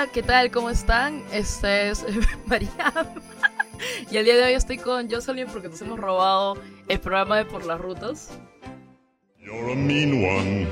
[0.00, 0.50] Hola, ¿qué tal?
[0.50, 1.22] ¿Cómo están?
[1.30, 2.06] Esta es
[2.46, 2.70] María.
[4.10, 6.56] y el día de hoy estoy con Jocelyn porque nos hemos robado
[6.88, 8.30] el programa de Por las Rutas.
[9.38, 10.66] You're a mean one,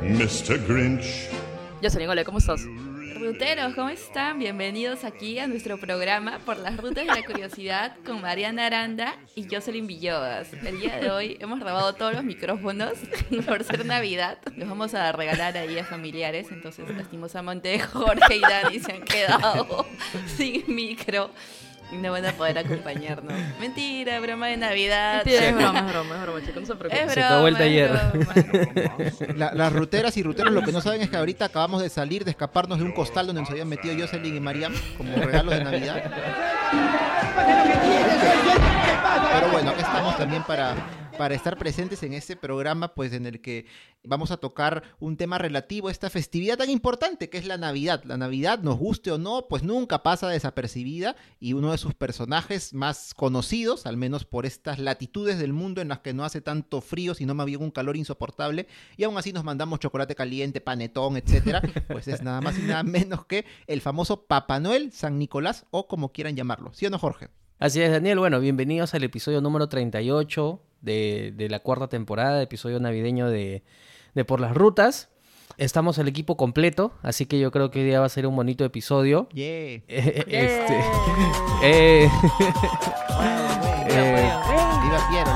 [0.00, 0.58] Mr.
[0.66, 1.28] Grinch.
[1.82, 2.62] Jocelyn, hola, ¿cómo estás?
[3.24, 4.38] Ruteros, ¿cómo están?
[4.38, 9.46] Bienvenidos aquí a nuestro programa Por las Rutas de la Curiosidad con Mariana Aranda y
[9.50, 10.52] Jocelyn Villodas.
[10.52, 12.98] El día de hoy hemos robado todos los micrófonos
[13.46, 14.36] por ser Navidad.
[14.56, 19.86] Los vamos a regalar ahí a familiares, entonces lastimosamente Jorge y Dani se han quedado
[20.36, 21.30] sin micro
[21.92, 23.32] y no van a poder acompañarnos.
[23.60, 25.16] Mentira, broma de Navidad.
[25.24, 27.08] Mentira, es broma, es broma, es broma, chicos, no se preocupen.
[27.08, 27.90] Es Se acabó el taller.
[29.36, 32.24] La- las ruteras y ruteros lo que no saben es que ahorita acabamos de salir,
[32.24, 35.64] de escaparnos de un costal donde nos habían metido Jocelyn y Mariam como regalos de
[35.64, 36.02] Navidad.
[39.32, 40.74] Pero bueno, acá estamos también para,
[41.16, 43.66] para estar presentes en este programa, pues en el que
[44.02, 48.02] vamos a tocar un tema relativo a esta festividad tan importante que es la Navidad.
[48.04, 52.74] La Navidad, nos guste o no, pues nunca pasa desapercibida y uno de sus personajes
[52.74, 56.80] más conocidos, al menos por estas latitudes del mundo en las que no hace tanto
[56.80, 61.16] frío, sino más bien un calor insoportable, y aún así nos mandamos chocolate caliente, panetón,
[61.16, 65.66] etcétera, pues es nada más y nada menos que el famoso Papá Noel, San Nicolás
[65.70, 66.72] o como quieran llamarlo.
[66.74, 67.28] ¿Sí o no, Jorge?
[67.58, 68.18] Así es, Daniel.
[68.18, 73.64] Bueno, bienvenidos al episodio número 38 de, de la cuarta temporada, episodio navideño de,
[74.14, 75.08] de Por las Rutas.
[75.56, 78.34] Estamos el equipo completo, así que yo creo que hoy día va a ser un
[78.34, 79.28] bonito episodio.
[79.30, 79.46] Yeah.
[79.46, 80.78] Eh, este,
[81.62, 82.10] eh,
[83.88, 84.32] eh,
[84.82, 85.30] Viva Piero.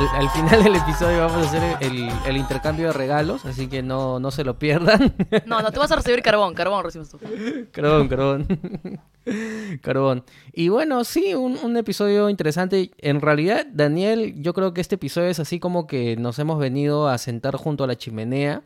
[0.00, 3.82] Al, al final del episodio vamos a hacer el, el intercambio de regalos, así que
[3.82, 5.14] no, no se lo pierdan.
[5.46, 7.18] No, no, tú vas a recibir carbón, carbón recibes tú.
[7.72, 8.46] Carbón, carbón.
[9.82, 10.24] Carbón.
[10.52, 12.90] Y bueno, sí, un, un episodio interesante.
[12.98, 17.08] En realidad, Daniel, yo creo que este episodio es así como que nos hemos venido
[17.08, 18.62] a sentar junto a la chimenea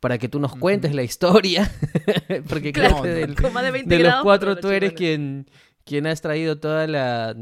[0.00, 1.70] para que tú nos cuentes la historia.
[2.48, 5.46] Porque creo que no, del- Con más de 20 de los cuatro tú eres quien,
[5.84, 7.34] quien has traído toda la...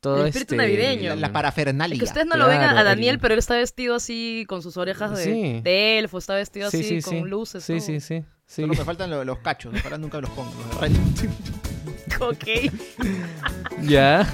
[0.00, 1.10] Todo El espíritu este, navideño.
[1.10, 1.94] La, la parafernalia.
[1.94, 4.62] Es que ustedes no lo ven a, Daniel, el- pero él está vestido así con
[4.62, 5.60] sus orejas de, Sí.
[5.62, 7.28] de elfo, está vestido Sí, así sí, con sí.
[7.28, 7.64] luces.
[7.64, 7.80] Sí, todo.
[7.86, 8.24] sí, sí.
[8.46, 8.62] sí.
[8.62, 10.52] Solo me faltan lo- los cachos, ojalá nunca los pongo.
[10.80, 10.90] los.
[12.20, 12.44] Ok.
[13.82, 14.26] Ya.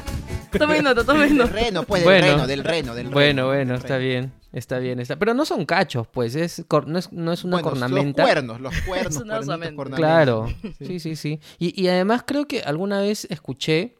[0.56, 1.52] Tomen nota, tomen Del nota.
[1.52, 2.26] reno, pues, del Bueno.
[2.34, 3.14] reno, del reno, del reno.
[3.14, 4.08] Bueno, bueno, del está reno.
[4.08, 4.32] bien.
[4.52, 5.16] Está bien, está.
[5.16, 6.34] Pero no son cachos, pues.
[6.36, 8.22] Es cor- no, es, no es una Bueno, cornamenta.
[8.22, 9.34] Los cuernos, los cuernos, Es una
[9.74, 9.96] cornamentas.
[9.96, 10.46] Claro,
[10.78, 11.40] sí, sí, sí.
[11.58, 13.96] Y, y además creo que alguna vez escuché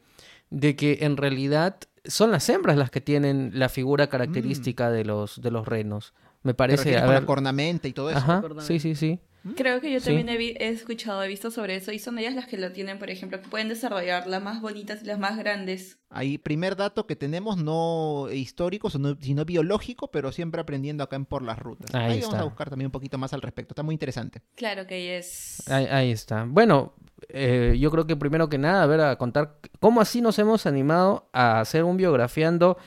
[0.55, 5.41] de que en realidad son las hembras las que tienen la figura característica de los
[5.43, 6.15] de los renos.
[6.43, 7.23] Me parece, refieres a con ver.
[7.23, 8.19] la cornamenta y todo eso.
[8.19, 9.21] Ajá, sí, sí, sí.
[9.56, 10.06] Creo que yo Sí.
[10.06, 12.72] también he, vi- he escuchado, he visto sobre eso y son ellas las que lo
[12.72, 15.99] tienen, por ejemplo, que pueden desarrollar las más bonitas y las más grandes.
[16.09, 21.43] Ahí, primer dato que tenemos, no histórico, sino, biológico, pero siempre aprendiendo acá en Por
[21.43, 21.94] las Rutas.
[21.94, 23.72] Ahí Ahí, vamos a buscar también un poquito más al respecto.
[23.72, 24.41] Está muy interesante.
[24.55, 25.69] Claro que es...
[25.69, 26.44] Ahí, ahí está.
[26.49, 26.94] Bueno,
[27.28, 30.66] eh, yo creo que primero que nada, a ver, a contar cómo así nos hemos
[30.66, 32.78] animado a hacer un biografiando.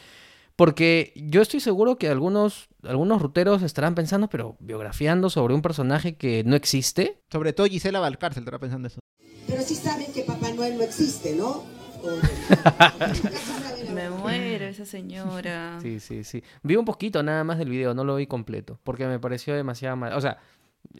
[0.58, 6.16] Porque yo estoy seguro que algunos, algunos ruteros estarán pensando, pero biografiando sobre un personaje
[6.18, 7.22] que no existe.
[7.32, 9.00] Sobre todo Gisela Valcárcel, estará pensando eso.
[9.48, 11.64] Pero sí saben que Papá Noel no existe, ¿no?
[13.94, 15.80] Me muero esa señora.
[15.82, 16.44] Sí, sí, sí.
[16.64, 19.96] Vi un poquito nada más del video, no lo vi completo, porque me pareció demasiado
[19.96, 20.14] mal.
[20.14, 20.38] O sea,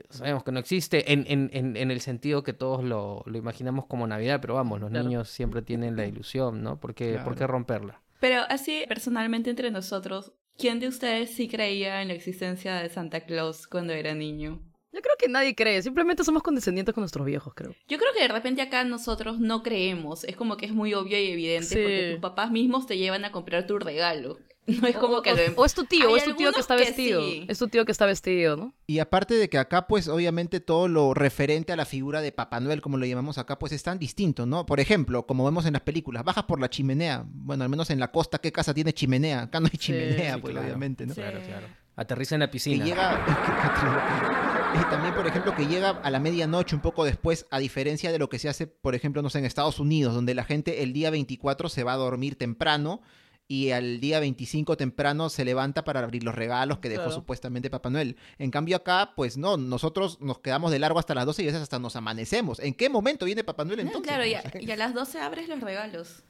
[0.10, 3.86] sabemos que no existe en, en, en, en el sentido que todos lo, lo imaginamos
[3.86, 5.06] como Navidad, pero vamos, los Claro.
[5.06, 6.80] niños siempre tienen la ilusión, ¿no?
[6.80, 8.02] ¿Por qué, ¿por qué romperla?
[8.20, 13.22] Pero así, personalmente entre nosotros, ¿quién de ustedes sí creía en la existencia de Santa
[13.22, 14.62] Claus cuando era niño?
[14.94, 17.76] Yo creo que nadie cree, simplemente somos condescendientes con nuestros viejos, creo.
[17.88, 21.20] Yo creo que de repente acá nosotros no creemos, es como que es muy obvio
[21.20, 21.76] y evidente Sí.
[21.76, 24.40] porque tus papás mismos te llevan a comprar tu regalo.
[24.68, 26.52] No es como o, que o- lo o es tu tío, o es tu tío
[26.52, 27.22] que está que vestido.
[27.22, 27.46] sí.
[27.48, 28.74] Es tu tío que está vestido, ¿no?
[28.86, 32.60] Y aparte de que acá, pues, obviamente todo lo referente a la figura de Papá
[32.60, 34.66] Noel, como lo llamamos acá, pues es tan distinto, ¿no?
[34.66, 37.24] Por ejemplo, como vemos en las películas, bajas por la chimenea.
[37.28, 39.44] Bueno, al menos en la costa, ¿qué casa tiene chimenea?
[39.44, 40.68] Acá no hay chimenea, sí, pues, claro.
[40.68, 41.14] obviamente, ¿no?
[41.14, 41.22] Sí.
[41.22, 41.68] Claro, claro.
[41.96, 42.86] Aterriza en la que piscina.
[42.86, 43.26] llega
[44.76, 48.20] y también por ejemplo que llega a la medianoche un poco después a diferencia de
[48.20, 50.94] lo que se hace por ejemplo no sé en Estados Unidos donde la gente el
[50.94, 53.02] día 24 se va a dormir temprano
[53.50, 57.16] y al día 25 temprano se levanta para abrir los regalos que dejó Claro.
[57.16, 58.18] supuestamente Papá Noel.
[58.40, 61.48] En cambio acá, pues no, nosotros nos quedamos de largo hasta las 12 y a
[61.50, 62.60] veces hasta nos amanecemos.
[62.60, 64.08] ¿En qué momento viene Papá Noel Ah, entonces?
[64.08, 66.24] claro, y a, sea, y a las 12 abres los regalos.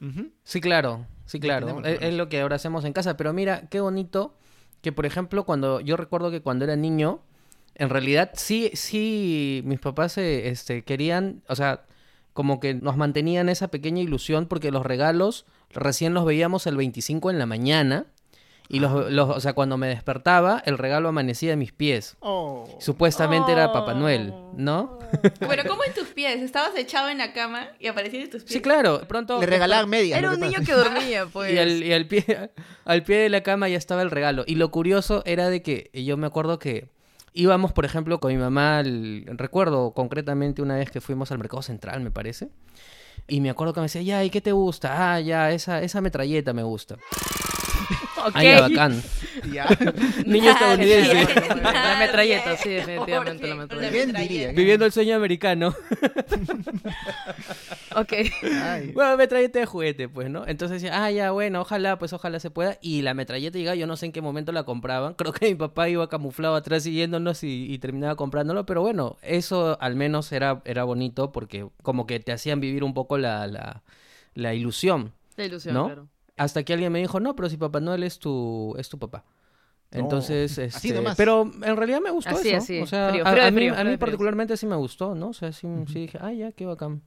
[0.44, 1.82] Sí, claro, sí, claro.
[1.84, 3.16] es lo que ahora hacemos en casa.
[3.16, 4.36] Pero mira, qué bonito
[4.80, 7.20] que, por ejemplo, cuando yo recuerdo que cuando era niño,
[7.74, 11.84] en realidad sí, sí, mis papás eh, este, querían, o sea,
[12.32, 17.30] como que nos mantenían esa pequeña ilusión porque los regalos recién los veíamos el 25
[17.30, 18.06] en la mañana
[18.70, 22.16] Y los, los, o sea, cuando me despertaba, el regalo amanecía en mis pies.
[22.20, 22.66] Oh.
[22.80, 24.52] Supuestamente era Papá Noel, Oh.
[24.58, 24.98] ¿no?
[25.46, 26.42] Bueno, ¿cómo en tus pies?
[26.42, 28.52] Estabas echado en la cama y aparecían en tus pies.
[28.52, 29.00] Sí, claro.
[29.08, 30.18] Pronto Le regalaban medias.
[30.18, 31.50] Era un niño que dormía, pues.
[31.54, 32.50] Y, al, y al pie,
[32.84, 34.44] al pie de la cama ya estaba el regalo.
[34.46, 36.90] Y lo curioso era de que yo me acuerdo que
[37.32, 41.62] íbamos, por ejemplo, con mi mamá, al- recuerdo concretamente una vez que fuimos al Mercado
[41.62, 42.50] Central, me parece.
[43.26, 45.14] Y me acuerdo que me decía, ya, ¿y qué te gusta?
[45.14, 46.96] Ah, ya, esa, esa metralleta me gusta.
[48.26, 48.32] Ok.
[48.34, 49.02] Ah, ya, bacán.
[50.26, 51.28] Niño estadounidense.
[51.62, 53.92] La metralleta, sí, definitivamente la metralleta.
[53.92, 54.52] ¿Quién diría?
[54.52, 55.74] Viviendo el sueño americano.
[57.94, 58.12] Ok.
[58.62, 58.92] Ay.
[58.92, 60.46] Bueno, metralleta de juguete, pues, ¿no?
[60.46, 62.78] Entonces decía, ah, ya, bueno, ojalá, pues ojalá se pueda.
[62.80, 65.14] Y la metralleta llegaba, yo no sé en qué momento la compraban.
[65.14, 68.66] Creo que mi papá iba camuflado atrás siguiéndonos y, y terminaba comprándolo.
[68.66, 72.94] Pero bueno, eso al menos era, era bonito porque como que te hacían vivir un
[72.94, 73.82] poco la, la,
[74.34, 75.12] la ilusión.
[75.36, 75.86] La ilusión, ¿No?
[75.86, 76.08] claro.
[76.38, 79.24] Hasta que alguien me dijo, no, pero si Papá Noel es tu, es tu papá.
[79.90, 81.16] No, Entonces, así este, nomás.
[81.16, 82.58] pero en realidad me gustó Así, eso.
[82.58, 83.98] así, O sea, frío, a- frío a, mí, frío, a frío mí de frío.
[83.98, 85.28] particularmente sí me gustó, ¿no?
[85.28, 87.00] O sea, sí, sí dije, ah, ya, qué bacán.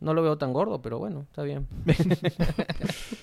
[0.00, 1.66] No lo veo tan gordo, pero bueno, está bien.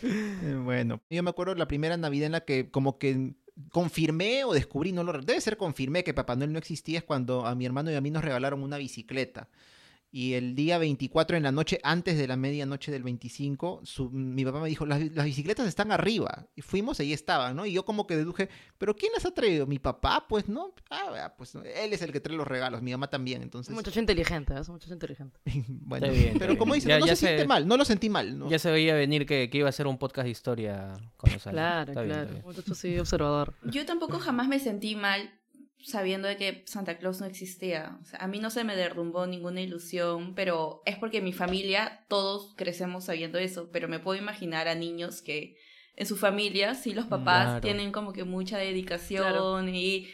[0.03, 3.33] Eh, Bueno, yo me acuerdo la primera Navidad en la que como que
[3.71, 7.45] confirmé o descubrí, no lo debe ser confirmé que Papá Noel no existía es cuando
[7.45, 9.49] a mi hermano y a mí nos regalaron una bicicleta.
[10.11, 14.43] Y el día 24 en la noche, antes de la medianoche del 25, su- mi
[14.43, 16.47] papá me dijo, las, las bicicletas están arriba.
[16.55, 17.65] Y fuimos, ahí estaban, ¿no?
[17.67, 19.67] Y yo como que deduje, ¿pero quién las ha traído?
[19.67, 20.25] ¿Mi papá?
[20.27, 20.73] Pues no.
[20.89, 23.43] Ah, pues él es el que trae los regalos, mi mamá también.
[23.43, 24.59] Entonces, muchacho inteligente, ¿eh?
[24.61, 25.39] Es un muchacho inteligente.
[25.67, 28.09] bueno, Está bien, está pero como dices, no ya se siente mal, no lo sentí
[28.09, 28.39] mal.
[28.39, 28.49] ¿no?
[28.49, 31.45] Ya se veía venir que, que iba a ser un podcast de historia con los
[31.45, 31.53] años.
[31.55, 32.29] Claro, Está claro.
[32.31, 32.41] bien.
[32.43, 33.53] Muchacho así observador.
[33.65, 35.29] Yo tampoco jamás me sentí mal
[35.83, 37.97] sabiendo de que Santa Claus no existía.
[38.01, 41.33] O sea, a mí no se me derrumbó ninguna ilusión, pero es porque en mi
[41.33, 45.55] familia todos crecemos sabiendo eso, pero me puedo imaginar a niños que
[45.95, 47.61] en su familia sí los papás Claro.
[47.61, 49.67] tienen como que mucha dedicación Claro.
[49.67, 50.09] y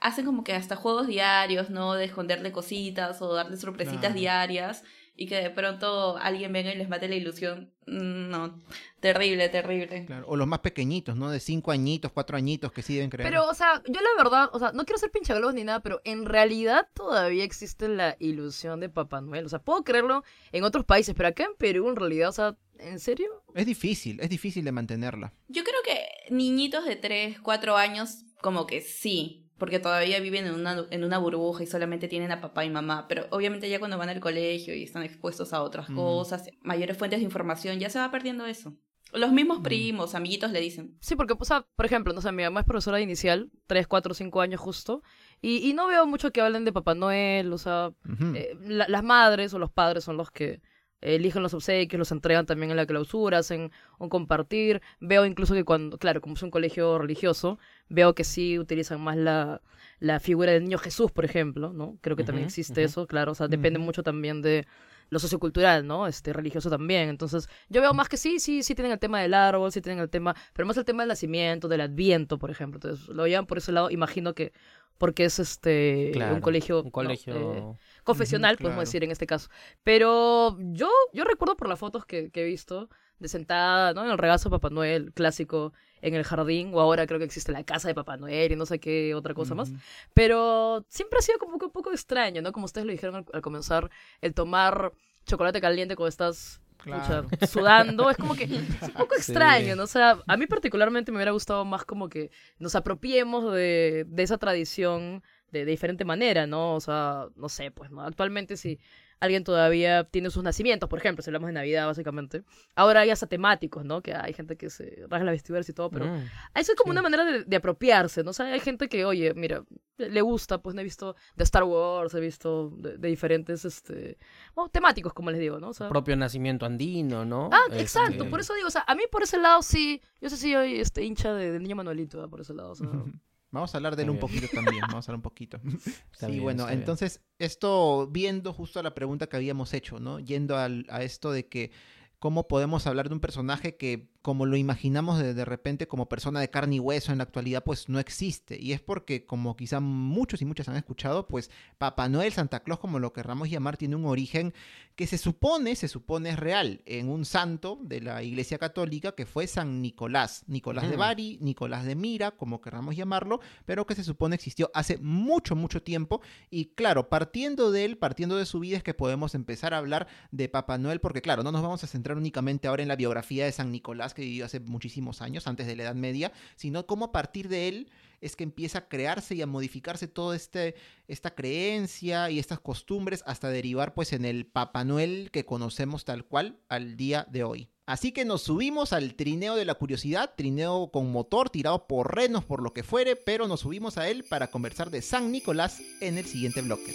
[0.00, 1.94] hacen como que hasta juegos diarios, ¿no?
[1.94, 4.14] De esconderle cositas o darle sorpresitas Claro.
[4.18, 4.84] diarias
[5.16, 7.72] y que de pronto alguien venga y les mate la ilusión.
[7.86, 8.62] Mm, No,
[9.00, 10.06] terrible, terrible.
[10.06, 11.30] Claro, O los más pequeñitos, ¿no?
[11.30, 13.28] De cinco añitos, cuatro añitos que sí deben creer.
[13.28, 16.00] Pero, o sea, yo la verdad, o sea, no quiero ser pinchaglobos ni nada, pero
[16.04, 19.46] en realidad todavía existe la ilusión de Papá Noel.
[19.46, 20.22] O sea, puedo creerlo
[20.52, 23.28] en otros países, pero acá en Perú, en realidad, o sea, ¿en serio?
[23.54, 25.32] Es difícil, es difícil de mantenerla.
[25.48, 30.54] Yo creo que niñitos de 3, 4 años, como que sí, porque todavía viven en
[30.54, 33.96] una, en una burbuja y solamente tienen a papá y mamá, pero obviamente ya cuando
[33.98, 35.94] van al colegio y están expuestos a otras Mm.
[35.94, 38.74] cosas, mayores fuentes de información, ya se va perdiendo eso.
[39.12, 42.44] Los mismos primos, amiguitos le dicen, Sí, porque, o sea, por ejemplo, no sé, mi
[42.44, 45.02] mamá es profesora de inicial, 3, 4, 5 años justo,
[45.42, 47.90] y, y no veo mucho que hablen de Papá Noel, o sea,
[48.34, 50.60] eh, la- las madres o los padres son los que
[51.00, 54.82] eligen los obsequios, los entregan también en la clausura, hacen un compartir.
[55.00, 57.58] Veo incluso que cuando, claro, como es un colegio religioso,
[57.88, 59.62] veo que sí utilizan más la,
[59.98, 61.96] la figura del niño Jesús, por ejemplo, ¿no?
[62.00, 64.66] Creo que también existe eso, claro, o sea, depende mucho también de
[65.08, 66.06] lo sociocultural, ¿no?
[66.06, 67.08] Este, religioso también.
[67.08, 70.00] Entonces, yo veo más que sí, sí, sí tienen el tema del árbol, sí tienen
[70.00, 72.76] el tema, pero más el tema del nacimiento, del adviento, por ejemplo.
[72.78, 74.52] Entonces, lo llevan por ese lado, imagino que
[74.98, 76.90] porque es este Claro, un colegio, Un ¿no?
[76.92, 77.54] colegio.
[77.54, 78.86] Eh, confesional, Ujú, podemos claro.
[78.88, 79.48] decir en este caso.
[79.82, 82.88] Pero yo, yo recuerdo por las fotos que, que he visto
[83.18, 84.04] de sentada, ¿no?
[84.04, 87.52] En el regazo de Papá Noel, clásico, en el jardín, o ahora creo que existe
[87.52, 89.72] la casa de Papá Noel y no sé qué otra cosa más.
[90.14, 92.52] Pero siempre ha sido como que un poco extraño, ¿no?
[92.52, 93.90] Como ustedes lo dijeron al, al comenzar,
[94.20, 94.92] el tomar
[95.26, 97.28] chocolate caliente cuando estás pucha, Claro.
[97.46, 98.50] sudando, es como que es
[98.88, 99.18] un poco Sí.
[99.20, 99.82] extraño, ¿no?
[99.82, 104.22] O sea, a mí particularmente me hubiera gustado más como que nos apropiemos de, de
[104.22, 106.74] esa tradición de, de diferente manera, ¿no?
[106.74, 108.02] O sea, no sé, pues, ¿no?
[108.02, 108.78] Actualmente si
[109.18, 112.42] alguien todavía tiene sus nacimientos, por ejemplo, si hablamos de Navidad, básicamente,
[112.74, 114.00] ahora hay hasta temáticos, ¿no?
[114.00, 116.24] Que hay gente que se rasga las vestiduras y todo, pero Mm.
[116.54, 116.98] eso es como Sí.
[116.98, 118.30] una manera de, de apropiarse, ¿no?
[118.30, 119.62] O sea, hay gente que, oye, mira,
[119.98, 124.16] le gusta, pues no he visto de Star Wars, he visto de, de diferentes, este,
[124.54, 125.68] bueno, temáticos, como les digo, ¿no?
[125.68, 127.50] O sea, propio nacimiento andino, ¿no?
[127.52, 130.30] ah, Este, exacto, por eso digo, o sea, a mí por ese lado sí, yo
[130.30, 132.28] sé si soy este, hincha de- del niño Manuelito, ¿eh?
[132.28, 132.88] por ese lado, o sea,
[133.52, 135.58] Vamos a hablar de él un poquito también, vamos a hablar un poquito.
[136.12, 136.78] Está sí, bien, bueno, bien.
[136.78, 140.20] entonces esto viendo justo a la pregunta que habíamos hecho, ¿no?
[140.20, 141.72] Yendo al- a esto de que
[142.18, 146.40] cómo podemos hablar de un personaje que como lo imaginamos de, de repente como persona
[146.40, 148.60] de carne y hueso en la actualidad, pues no existe.
[148.60, 152.80] Y es porque, como quizá muchos y muchas han escuchado, pues Papá Noel, Santa Claus,
[152.80, 154.52] como lo querramos llamar, tiene un origen
[154.94, 159.24] que se supone, se supone es real, en un santo de la Iglesia Católica que
[159.24, 160.44] fue San Nicolás.
[160.46, 160.96] Nicolás de.
[160.96, 165.82] Bari, Nicolás de Mira, como querramos llamarlo, pero que se supone existió hace mucho, mucho
[165.82, 166.20] tiempo.
[166.50, 170.06] Y claro, partiendo de él, partiendo de su vida, es que podemos empezar a hablar
[170.30, 173.46] de Papá Noel, porque claro, no nos vamos a centrar únicamente ahora en la biografía
[173.46, 177.06] de San Nicolás, Que vivió hace muchísimos años, antes de la Edad Media, sino cómo
[177.06, 177.90] a partir de él
[178.20, 180.74] es que empieza a crearse y a modificarse toda este,
[181.08, 186.24] esta creencia y estas costumbres hasta derivar pues en el Papá Noel que conocemos tal
[186.24, 187.68] cual al día de hoy.
[187.86, 192.44] Así que nos subimos al trineo de la curiosidad, trineo con motor tirado por renos,
[192.44, 196.16] por lo que fuere, pero nos subimos a él para conversar de San Nicolás en
[196.16, 196.94] el siguiente bloque.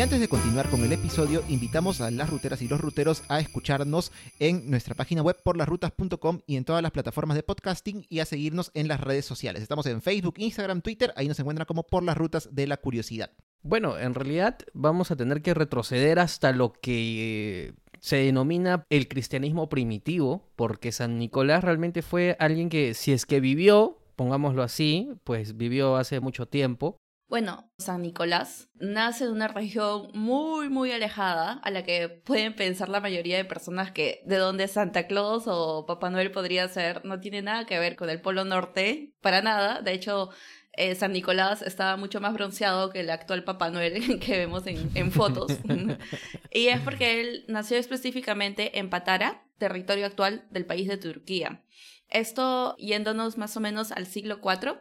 [0.00, 3.38] Y antes de continuar con el episodio, invitamos a las ruteras y los ruteros a
[3.38, 8.24] escucharnos en nuestra página web porlasrutas.com y en todas las plataformas de podcasting y a
[8.24, 9.60] seguirnos en las redes sociales.
[9.60, 13.30] Estamos en Facebook, Instagram, Twitter, ahí nos encuentran como por las rutas de la curiosidad.
[13.62, 19.06] Bueno, en realidad vamos a tener que retroceder hasta lo que eh, se denomina el
[19.06, 25.10] cristianismo primitivo, porque San Nicolás realmente fue alguien que, si es que vivió, pongámoslo así,
[25.24, 26.99] pues vivió hace mucho tiempo,
[27.30, 32.88] Bueno, San Nicolás nace de una región muy, muy alejada a la que pueden pensar
[32.88, 37.20] la mayoría de personas que de donde Santa Claus o Papá Noel podría ser no
[37.20, 39.80] tiene nada que ver con el Polo Norte, para nada.
[39.80, 40.30] De hecho,
[40.72, 44.90] eh, San Nicolás estaba mucho más bronceado que el actual Papá Noel que vemos en,
[44.96, 45.52] en fotos.
[46.52, 51.62] y es porque él nació específicamente en Patara, territorio actual del país de Turquía.
[52.08, 54.78] Esto yéndonos más o menos al siglo IV.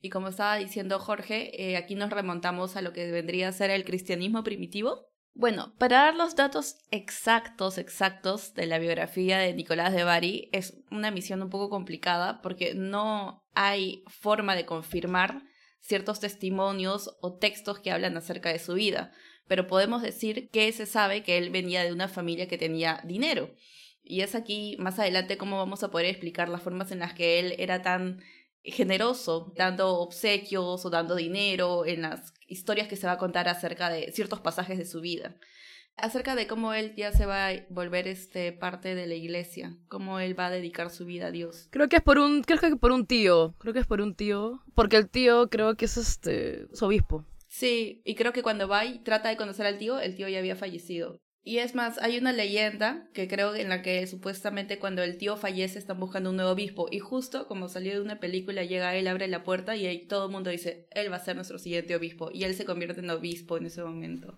[0.00, 3.70] Y como estaba diciendo Jorge, eh, aquí nos remontamos a lo que vendría a ser
[3.70, 5.10] el cristianismo primitivo.
[5.34, 10.82] Bueno, para dar los datos exactos, exactos de la biografía de Nicolás de Bari es
[10.90, 15.42] una misión un poco complicada porque no hay forma de confirmar
[15.80, 19.12] ciertos testimonios o textos que hablan acerca de su vida,
[19.46, 23.54] pero podemos decir que se sabe que él venía de una familia que tenía dinero.
[24.02, 27.38] Y es aquí más adelante cómo vamos a poder explicar las formas en las que
[27.38, 28.20] él era tan
[28.62, 33.90] generoso, dando obsequios o dando dinero en las historias que se va a contar acerca
[33.90, 35.36] de ciertos pasajes de su vida.
[35.96, 40.18] Acerca de cómo él ya se va a volver este parte de la iglesia, cómo
[40.18, 41.68] él va a dedicar su vida a Dios.
[41.70, 44.14] Creo que es por un, creo que por un tío, creo que es por un
[44.14, 47.26] tío, porque el tío creo que es este, su obispo.
[47.48, 50.38] Sí, y creo que cuando va y trata de conocer al tío, el tío ya
[50.38, 51.20] había fallecido.
[51.42, 55.36] Y es más, hay una leyenda que creo en la que supuestamente cuando el tío
[55.36, 59.06] fallece están buscando un nuevo obispo y justo como salió de una película llega él,
[59.08, 61.96] abre la puerta y ahí todo el mundo dice, él va a ser nuestro siguiente
[61.96, 64.36] obispo y él se convierte en obispo en ese momento.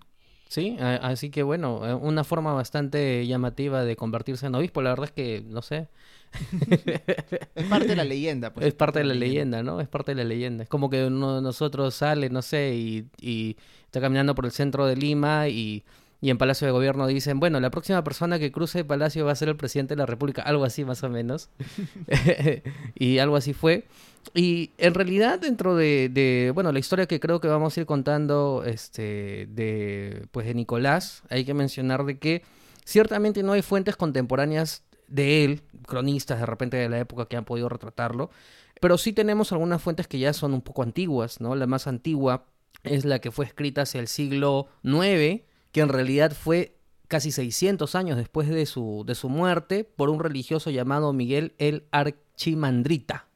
[0.49, 4.91] Sí, a- así que bueno, eh, una forma bastante llamativa de convertirse en obispo, la
[4.91, 5.89] verdad es que, no sé,
[7.55, 8.53] Es parte de la leyenda.
[8.53, 9.81] Pues, es parte de la leyenda, ¿no?
[9.81, 10.63] Es parte de la leyenda.
[10.65, 14.53] Es como que uno de nosotros sale, no sé, y, y está caminando por el
[14.53, 15.85] centro de Lima y,
[16.23, 19.33] y en Palacio de Gobierno dicen, bueno, la próxima persona que cruce el palacio va
[19.33, 21.51] a ser el presidente de la República, algo así más o menos.
[22.95, 23.89] y algo así fue.
[24.33, 27.87] Y en realidad dentro de, de, bueno, la historia que creo que vamos a ir
[27.87, 32.43] contando este, de, pues, de Nicolás, hay que mencionar de que
[32.85, 37.45] ciertamente no hay fuentes contemporáneas de él, cronistas de repente de la época que han
[37.45, 38.31] podido retratarlo,
[38.81, 41.57] pero sí tenemos algunas fuentes que ya son un poco antiguas, ¿no?
[41.57, 42.47] La más antigua
[42.85, 47.95] es la que fue escrita hacia el siglo IX, que en realidad fue casi 600
[47.95, 53.27] años después de su, de su muerte por un religioso llamado Miguel el Archimandrita.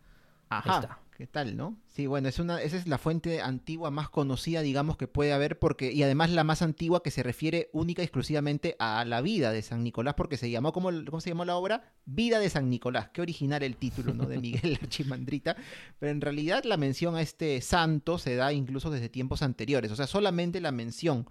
[0.49, 0.81] Ajá.
[0.81, 1.01] está.
[1.17, 1.79] ¿Qué tal, no?
[1.87, 5.59] Sí, bueno, es una, esa es la fuente antigua más conocida, digamos, que puede haber,
[5.59, 9.51] porque, y además la más antigua que se refiere única y exclusivamente a la vida
[9.51, 11.95] de San Nicolás, porque se llamó, ¿cómo, cómo se llamó la obra?
[12.05, 13.09] Vida de San Nicolás.
[13.15, 14.27] Qué original el título, ¿no?
[14.27, 15.57] De Miguel Archimandrita.
[15.99, 19.97] Pero en realidad la mención a este santo se da incluso desde tiempos anteriores, o
[19.97, 21.27] sea, solamente la mención.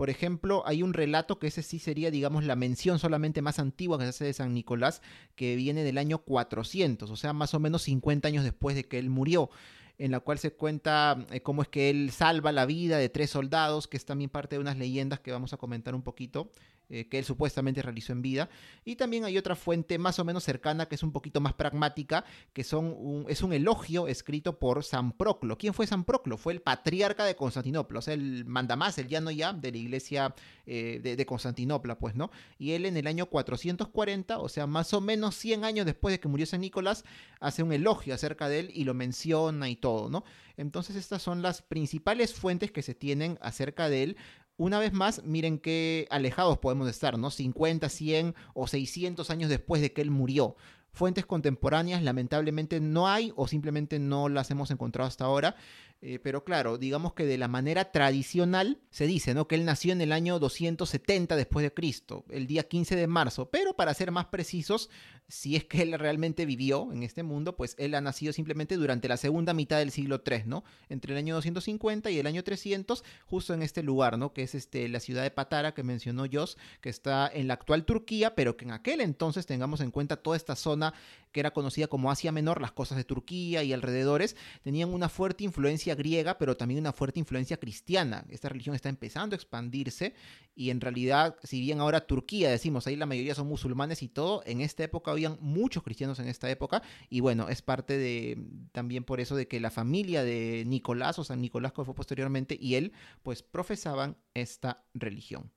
[0.00, 3.98] Por ejemplo, hay un relato que ese sí sería, digamos, la mención solamente más antigua
[3.98, 5.02] que se hace de San Nicolás,
[5.36, 8.98] que viene del año 400, o sea, más o menos 50 años después de que
[8.98, 9.50] él murió,
[9.98, 13.28] en la cual se cuenta eh, cómo es que él salva la vida de tres
[13.28, 16.50] soldados, que es también parte de unas leyendas que vamos a comentar un poquito,
[16.90, 18.50] eh, que él supuestamente realizó en vida.
[18.84, 22.24] Y también hay otra fuente más o menos cercana, que es un poquito más pragmática,
[22.52, 25.56] que son un- es un elogio escrito por San Proclo.
[25.56, 26.36] ¿Quién fue San Proclo?
[26.36, 29.78] Fue el patriarca de Constantinopla, o sea, el mandamás, el ya no ya, de la
[29.78, 30.34] iglesia
[30.66, 32.30] eh, de, de Constantinopla, pues, ¿no?
[32.58, 36.20] Y él en el año 440, o sea, más o menos 100 años después de
[36.20, 37.04] que murió San Nicolás,
[37.40, 40.24] hace un elogio acerca de él y lo menciona y todo, ¿no?
[40.56, 44.16] Entonces estas son las principales fuentes que se tienen acerca de él.
[44.60, 47.30] Una vez más, miren qué alejados podemos estar, ¿no?
[47.30, 50.54] 50, 100 o 600 años después de que él murió.
[50.92, 55.56] Fuentes contemporáneas lamentablemente no hay o simplemente no las hemos encontrado hasta ahora.
[56.02, 59.48] Eh, pero claro, digamos que de la manera tradicional se dice, ¿no?
[59.48, 63.48] Que él nació en el año 270 después de Cristo, el día 15 de marzo.
[63.48, 64.90] Pero para ser más precisos,
[65.30, 69.08] si es que él realmente vivió en este mundo, pues él ha nacido simplemente durante
[69.08, 70.64] la segunda mitad del siglo III, ¿no?
[70.88, 74.32] Entre el año 250 y el año 300, justo en este lugar, ¿no?
[74.32, 77.84] Que es este, la ciudad de Patara que mencionó Jos, que está en la actual
[77.84, 80.94] Turquía, pero que en aquel entonces tengamos en cuenta toda esta zona
[81.32, 85.44] que era conocida como Asia Menor, las costas de Turquía y alrededores, tenían una fuerte
[85.44, 88.24] influencia griega, pero también una fuerte influencia cristiana.
[88.30, 90.14] Esta religión está empezando a expandirse
[90.56, 94.42] y en realidad, si bien ahora Turquía, decimos, ahí la mayoría son musulmanes y todo,
[94.44, 98.38] en esta época habían muchos cristianos en esta época y bueno, es parte de
[98.72, 102.56] también por eso de que la familia de Nicolás o San Nicolás que fue posteriormente
[102.60, 105.50] y él pues profesaban esta religión.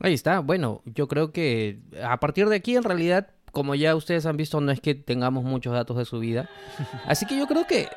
[0.00, 0.40] Ahí está.
[0.40, 4.60] Bueno, yo creo que a partir de aquí, en realidad, como ya ustedes han visto,
[4.60, 6.50] no es que tengamos muchos datos de su vida.
[7.06, 7.88] Así que yo creo que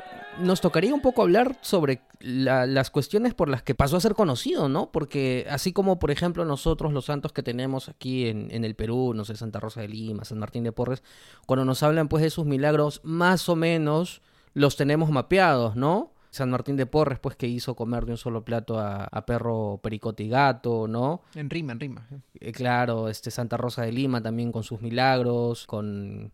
[0.42, 4.14] nos tocaría un poco hablar sobre la- las cuestiones por las que pasó a ser
[4.14, 4.92] conocido, ¿no?
[4.92, 9.14] Porque así como, por ejemplo, nosotros los santos que tenemos aquí en, en el Perú,
[9.16, 11.04] no sé, Santa Rosa de Lima, San Martín de Porres,
[11.46, 14.22] cuando nos hablan pues de sus milagros, más o menos
[14.54, 16.14] los tenemos mapeados, ¿no?
[16.30, 19.80] San Martín de Porres, pues que hizo comer de un solo plato a, a perro
[19.82, 21.22] pericote y gato, ¿no?
[21.36, 22.08] En rima, en rima.
[22.40, 26.32] Eh, claro, este Santa Rosa de Lima también con sus milagros, con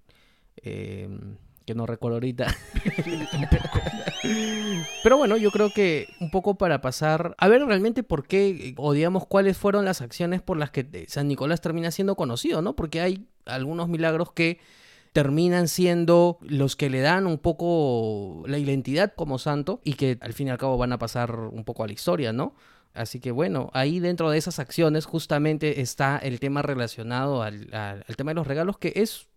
[0.57, 1.07] eh,
[1.65, 2.53] que no recuerdo ahorita.
[5.03, 8.93] Pero bueno, yo creo que un poco para pasar a ver realmente por qué o
[8.93, 12.75] digamos cuáles fueron las acciones por las que eh, San Nicolás termina siendo conocido, ¿no?
[12.75, 14.59] Porque hay algunos milagros que
[15.11, 20.33] terminan siendo los que le dan un poco la identidad como santo y que al
[20.33, 22.55] fin y al cabo van a pasar un poco a la historia, ¿no?
[22.93, 28.15] Así que bueno, ahí dentro de esas acciones justamente está el tema relacionado al- al
[28.15, 29.27] tema de los regalos, que es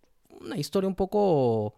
[0.41, 1.75] una historia un poco,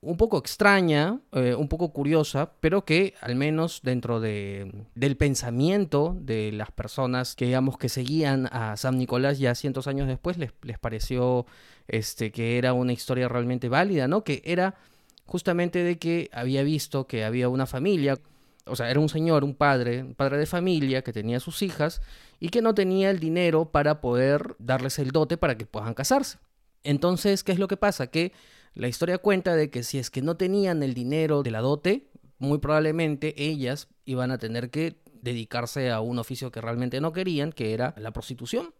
[0.00, 6.16] un poco extraña, eh, un poco curiosa, pero que al menos dentro de, del pensamiento
[6.20, 10.52] de las personas que digamos que seguían a San Nicolás ya cientos años después les,
[10.62, 11.46] les pareció
[11.88, 14.22] este, que era una historia realmente válida, ¿no?
[14.22, 14.76] Que era
[15.24, 18.18] justamente de que había visto que había una familia,
[18.64, 22.00] o sea, era un señor, un padre, un padre de familia que tenía sus hijas
[22.38, 26.38] y que no tenía el dinero para poder darles el dote para que puedan casarse.
[26.84, 28.06] Entonces, ¿qué es lo que pasa?
[28.08, 28.32] Que
[28.76, 32.08] la historia cuenta de que si es que no tenían el dinero de la dote,
[32.38, 37.50] muy probablemente ellas iban a tener que dedicarse a un oficio que realmente no querían,
[37.52, 38.72] que era la prostitución.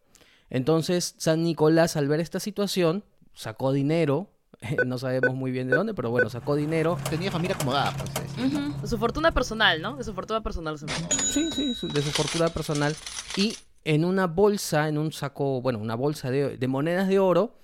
[0.51, 3.05] Entonces, San Nicolás, al ver esta situación,
[3.35, 4.31] sacó dinero,
[4.87, 6.99] no sabemos muy bien de dónde, pero bueno, sacó dinero.
[7.11, 8.47] Tenía familia acomodada, pues.
[8.53, 8.81] Ujú.
[8.81, 9.97] De su fortuna personal, ¿no?
[9.97, 10.79] De su fortuna personal.
[10.79, 10.93] se me-
[11.25, 12.95] Sí, sí, su- de su fortuna personal.
[13.37, 17.55] Y en una bolsa, en un saco, bueno, una bolsa de, de monedas de oro,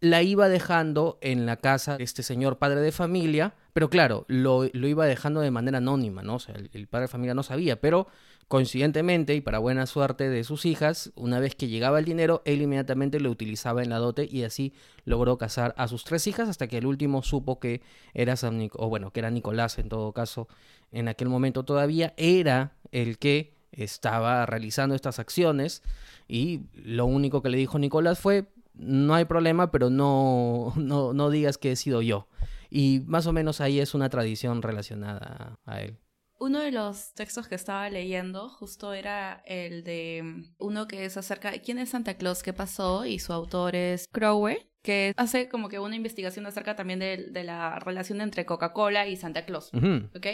[0.00, 4.64] la iba dejando en la casa de este señor padre de familia, pero claro, lo,
[4.72, 6.36] lo iba dejando de manera anónima, ¿no?
[6.36, 8.06] O sea, el, padre de familia no sabía, pero
[8.48, 12.62] coincidentemente y para buena suerte de sus hijas, una vez que llegaba el dinero, él
[12.62, 14.72] inmediatamente lo utilizaba en la dote y así
[15.04, 17.82] logró casar a sus tres hijas hasta que el último supo que
[18.14, 20.48] era San o bueno, que era Nicolás en todo caso,
[20.92, 25.82] en aquel momento todavía era el que estaba realizando estas acciones
[26.26, 28.46] y lo único que le dijo Nicolás fue
[28.80, 32.28] no hay problema, pero no, no, no digas que he sido yo.
[32.70, 35.98] Y más o menos ahí es una tradición relacionada a él.
[36.38, 41.18] Uno de los textos que estaba leyendo justo era el de mm, uno que es
[41.18, 45.50] acerca de quién es Santa Claus, qué pasó, y su autor es Crowe, que hace
[45.50, 49.70] como que una investigación acerca también de, de la relación entre Coca-Cola y Santa Claus.
[49.74, 50.26] ¿ok?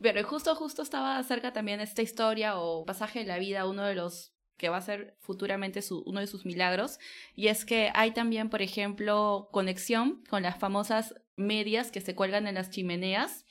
[0.00, 3.94] Pero justo, justo estaba acerca también esta historia o pasaje de la vida, uno de
[3.94, 4.31] los
[4.62, 7.00] que va a ser futuramente uno de sus milagros,
[7.34, 12.46] y es que hay también, por ejemplo, conexión con las famosas medias que se cuelgan
[12.46, 13.44] en las chimeneas,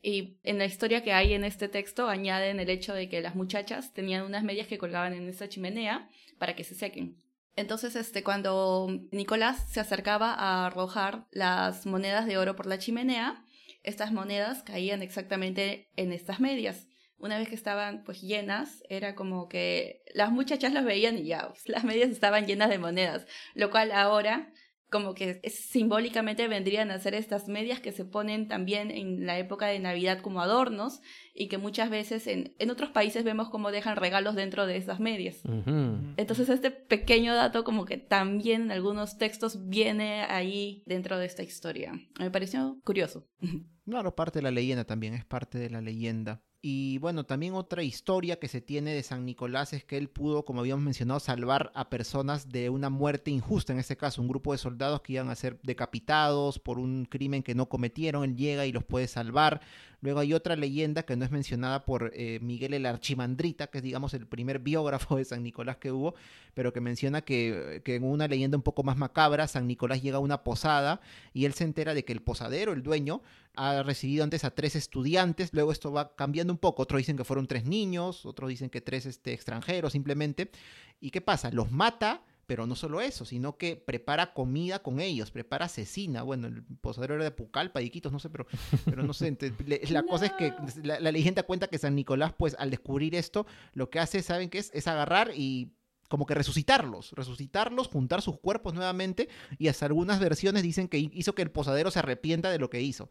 [0.00, 3.34] y en la historia que hay en este texto añaden el hecho de que las
[3.34, 7.16] muchachas tenían unas medias que colgaban en esa chimenea para que se sequen.
[7.56, 13.44] Entonces, este, cuando Nicolás se acercaba a arrojar las monedas de oro por la chimenea,
[13.82, 16.86] estas monedas caían exactamente en estas medias.
[17.24, 21.48] Una vez que estaban pues llenas, era como que las muchachas las veían y ya,
[21.48, 24.52] pues, las medias estaban llenas de monedas, lo cual ahora
[24.90, 29.66] como que simbólicamente vendrían a ser estas medias que se ponen también en la época
[29.66, 31.00] de Navidad como adornos
[31.32, 35.00] y que muchas veces en, en otros países vemos cómo dejan regalos dentro de esas
[35.00, 35.40] medias.
[36.18, 41.42] Entonces este pequeño dato como que también en algunos textos viene ahí dentro de esta
[41.42, 41.94] historia.
[42.20, 43.26] Me pareció curioso.
[43.86, 46.40] Claro, parte de la leyenda también, es parte de la leyenda.
[46.66, 50.46] Y bueno, también otra historia que se tiene de San Nicolás es que él pudo,
[50.46, 54.52] como habíamos mencionado, salvar a personas de una muerte injusta, en este caso, un grupo
[54.52, 58.64] de soldados que iban a ser decapitados por un crimen que no cometieron, él llega
[58.64, 59.60] y los puede salvar.
[60.04, 63.84] Luego hay otra leyenda que no es mencionada por eh, Miguel el Archimandrita, que es
[63.84, 66.14] digamos el primer biógrafo de San Nicolás que hubo,
[66.52, 70.18] pero que menciona que, que en una leyenda un poco más macabra, San Nicolás llega
[70.18, 71.00] a una posada
[71.32, 73.22] y él se entera de que el posadero, el dueño,
[73.56, 77.24] ha recibido antes a tres estudiantes, luego esto va cambiando un poco, otros dicen que
[77.24, 80.50] fueron tres niños, otros dicen que tres este, extranjeros simplemente,
[81.00, 81.50] ¿y qué pasa?
[81.50, 86.46] Los mata, pero no solo eso, sino que prepara comida con ellos, prepara asesina, bueno,
[86.46, 88.46] el posadero era de Pucallpa, de Iquitos, no sé, pero,
[88.84, 89.36] pero no sé,
[89.88, 90.52] la cosa es que
[90.82, 94.50] la, la leyenda cuenta que San Nicolás, pues al descubrir esto, lo que hace, ¿saben
[94.50, 94.70] qué es?
[94.74, 95.72] Es agarrar y
[96.08, 99.28] como que resucitarlos, resucitarlos, juntar sus cuerpos nuevamente
[99.58, 102.80] y hasta algunas versiones dicen que hizo que el posadero se arrepienta de lo que
[102.80, 103.08] hizo.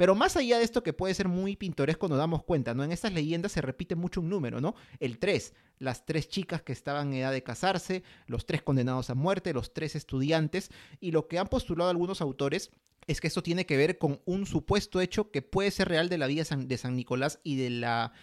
[0.00, 2.82] Pero más allá de esto que puede ser muy pintoresco, nos damos cuenta, ¿no?
[2.82, 4.74] En estas leyendas se repite mucho un número, ¿no?
[4.98, 9.14] El 3, las tres chicas que estaban en edad de casarse, los tres condenados a
[9.14, 12.70] muerte, los tres estudiantes, y lo que han postulado algunos autores
[13.08, 16.16] es que esto tiene que ver con un supuesto hecho que puede ser real de
[16.16, 18.14] la vida de San, Nicolás y de la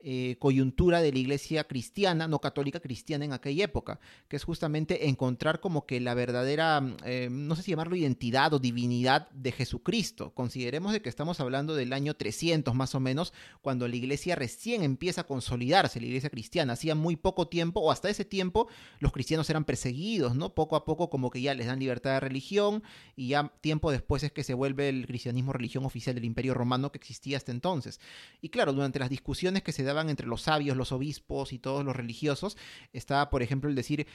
[0.00, 5.08] eh, coyuntura de la iglesia cristiana, no católica cristiana en aquella época, que es justamente
[5.08, 10.34] encontrar como que la verdadera, eh, no sé si llamarlo identidad o divinidad de Jesucristo.
[10.34, 13.32] Consideremos de que estamos hablando del año 300 más o menos,
[13.62, 16.74] cuando la iglesia recién empieza a consolidarse, la iglesia cristiana.
[16.74, 18.68] Hacía muy poco tiempo, o hasta ese tiempo,
[19.00, 20.54] los cristianos eran perseguidos, ¿no?
[20.54, 22.82] Poco a poco como que ya les dan libertad de religión
[23.16, 26.92] y ya tiempo después es que se vuelve el cristianismo religión oficial del imperio romano
[26.92, 27.98] que existía hasta entonces.
[28.40, 31.84] Y claro, durante las discusiones que se daban entre los sabios, los obispos y todos
[31.84, 32.56] los religiosos,
[32.92, 34.06] estaba, por ejemplo, el decir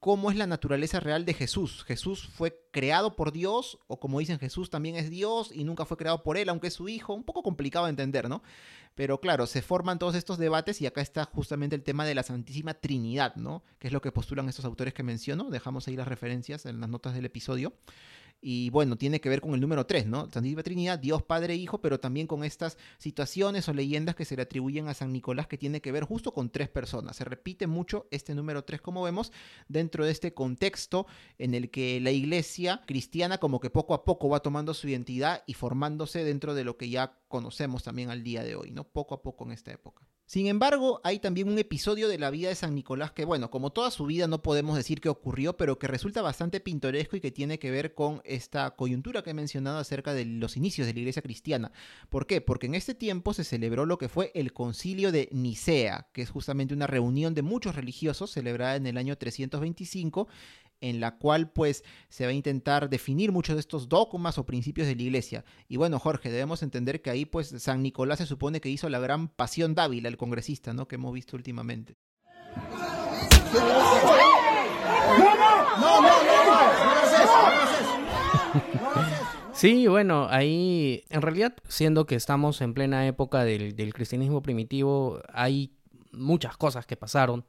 [0.00, 1.84] cómo es la naturaleza real de Jesús.
[1.84, 5.96] Jesús fue creado por Dios, o como dicen, Jesús también es Dios y nunca fue
[5.96, 7.14] creado por él, aunque es su hijo.
[7.14, 8.42] Un poco complicado de entender, ¿no?
[8.94, 12.22] Pero claro, se forman todos estos debates y acá está justamente el tema de la
[12.22, 13.62] Santísima Trinidad, ¿no?
[13.78, 15.50] Que es lo que postulan estos autores que menciono.
[15.50, 17.74] Dejamos ahí las referencias en las notas del episodio.
[18.40, 20.30] Y bueno, tiene que ver con el número 3, ¿no?
[20.30, 24.36] Santísima Trinidad, Dios Padre e Hijo, pero también con estas situaciones o leyendas que se
[24.36, 27.16] le atribuyen a San Nicolás que tiene que ver justo con tres personas.
[27.16, 29.32] Se repite mucho este número 3, como vemos,
[29.68, 31.06] dentro de este contexto
[31.38, 35.42] en el que la iglesia cristiana como que poco a poco va tomando su identidad
[35.46, 38.84] y formándose dentro de lo que ya conocemos también al día de hoy, ¿no?
[38.84, 40.07] Poco a poco en esta época.
[40.28, 43.70] Sin embargo, hay también un episodio de la vida de San Nicolás que, bueno, como
[43.70, 47.30] toda su vida no podemos decir que ocurrió, pero que resulta bastante pintoresco y que
[47.30, 50.98] tiene que ver con esta coyuntura que he mencionado acerca de los inicios de la
[50.98, 51.72] iglesia cristiana.
[52.10, 52.42] ¿Por qué?
[52.42, 56.28] Porque en este tiempo se celebró lo que fue el concilio de Nicea, que es
[56.28, 60.28] justamente una reunión de muchos religiosos celebrada en el año 325
[60.80, 64.86] en la cual pues se va a intentar definir muchos de estos dogmas o principios
[64.86, 65.44] de la iglesia.
[65.68, 68.98] Y bueno, Jorge, debemos entender que ahí pues San Nicolás se supone que hizo la
[68.98, 70.88] gran pasión Dávila, el congresista, ¿no?
[70.88, 71.96] Que hemos visto últimamente.
[79.58, 85.76] Sí, bueno, ahí en realidad, siendo que estamos en plena época del, cristianismo primitivo, hay
[86.12, 87.44] muchas cosas que pasaron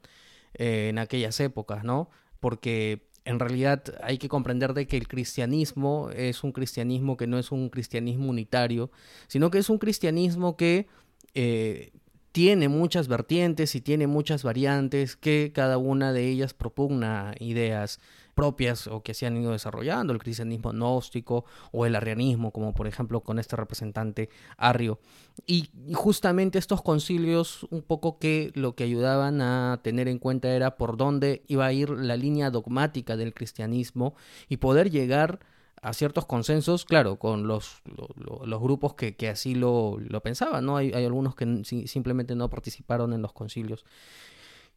[0.56, 2.10] eh, en aquellas épocas, ¿no?
[2.40, 7.38] Porque en realidad hay que comprender de que el cristianismo es un cristianismo que no
[7.38, 8.92] es un cristianismo unitario,
[9.28, 10.88] sino que es un cristianismo que
[11.34, 11.92] eh,
[12.32, 18.00] tiene muchas vertientes y tiene muchas variantes que cada una de ellas propugna ideas
[18.40, 22.88] propias o que se han ido desarrollando, el cristianismo gnóstico o el arrianismo, como por
[22.88, 25.00] ejemplo con este representante arrio.
[25.46, 30.78] Y, justamente estos concilios un poco que lo que ayudaban a tener en cuenta era
[30.78, 34.16] por dónde iba a ir la línea dogmática del cristianismo
[34.48, 35.40] y poder llegar
[35.82, 40.22] a ciertos consensos, claro, con los, lo- lo- los grupos que, que así lo, lo
[40.22, 40.76] pensaban, ¿no?
[40.78, 41.46] Hay, hay algunos que
[41.88, 43.86] simplemente no participaron en los concilios.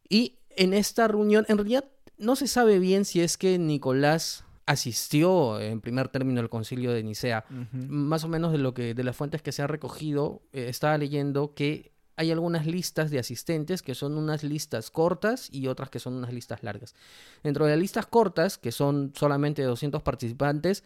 [0.09, 1.85] Y en esta reunión, en realidad,
[2.17, 7.03] no se sabe bien si es que Nicolás asistió en primer término al concilio de
[7.03, 7.45] Nicea.
[7.71, 10.97] Más o menos de lo que de las fuentes que se ha recogido, eh, estaba
[10.97, 15.99] leyendo que hay algunas listas de asistentes que son unas listas cortas y otras que
[15.99, 16.95] son unas listas largas.
[17.43, 20.83] Dentro de las listas cortas, que son solamente 200 participantes,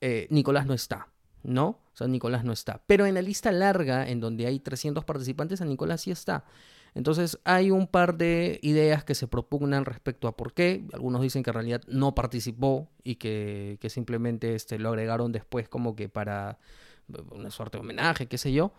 [0.00, 1.08] eh, Nicolás no está,
[1.42, 1.66] ¿no?
[1.68, 2.82] O sea, Nicolás no está.
[2.86, 6.44] Pero en la lista larga, en donde hay 300 participantes, a Nicolás sí está.
[6.94, 10.84] Entonces hay un par de ideas que se propugnan respecto a por qué.
[10.92, 15.94] Algunos dicen que en realidad no participó y que, simplemente este, lo agregaron después como
[15.94, 16.58] que para
[17.30, 18.72] una suerte de homenaje, qué sé yo.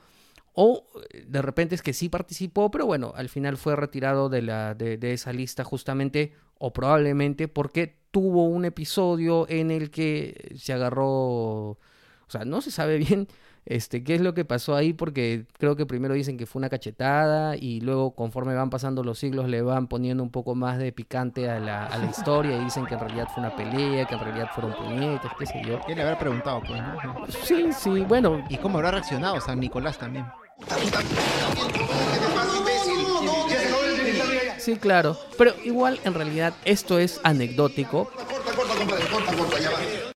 [0.53, 0.89] O
[1.25, 4.41] de repente es que sí participó, pero bueno, al final fue retirado de,
[4.99, 11.07] de, esa lista justamente o probablemente porque tuvo un episodio en el que se agarró,
[11.07, 11.77] O
[12.27, 13.29] sea, no se sabe bien
[13.65, 16.69] este, qué es lo que pasó ahí porque creo que primero dicen que fue una
[16.69, 20.91] cachetada y luego conforme van pasando los siglos le van poniendo un poco más de
[20.91, 24.15] picante a la, a la historia y dicen que en realidad fue una pelea, que
[24.15, 25.79] en realidad fueron puñetes, qué sé yo.
[25.85, 26.81] ¿Qué le habrá preguntado, pues?
[26.81, 27.27] no?
[27.43, 30.25] Sí, sí, bueno, ¿Y cómo habrá reaccionado San Nicolás también?
[34.57, 35.17] sí, claro.
[35.37, 38.11] Pero igual en realidad esto es anecdótico.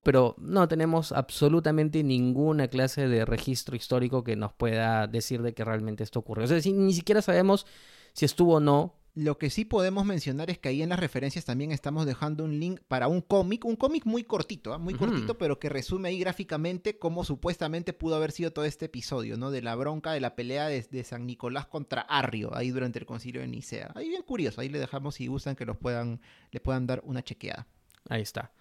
[0.06, 5.66] Pero no tenemos absolutamente ninguna clase de registro histórico que nos pueda decir de que
[5.66, 6.46] realmente esto ocurrió.
[6.46, 7.66] O sea, si- ni siquiera sabemos
[8.14, 8.94] si estuvo o no.
[9.16, 12.60] Lo que sí podemos mencionar es que ahí en las referencias también estamos dejando un
[12.60, 14.78] link para un cómic, un cómic muy cortito, ¿ah?
[14.78, 19.38] muy cortito, pero que resume ahí gráficamente cómo supuestamente pudo haber sido todo este episodio,
[19.38, 19.50] ¿no?
[19.52, 23.06] De la bronca de la pelea de, de San Nicolás contra Arrio, ahí durante el
[23.06, 23.92] concilio de Nicea.
[23.96, 26.20] Ahí bien curioso, ahí le dejamos si gustan que los puedan,
[26.52, 27.66] le puedan dar una chequeada.
[28.10, 28.52] Ahí está.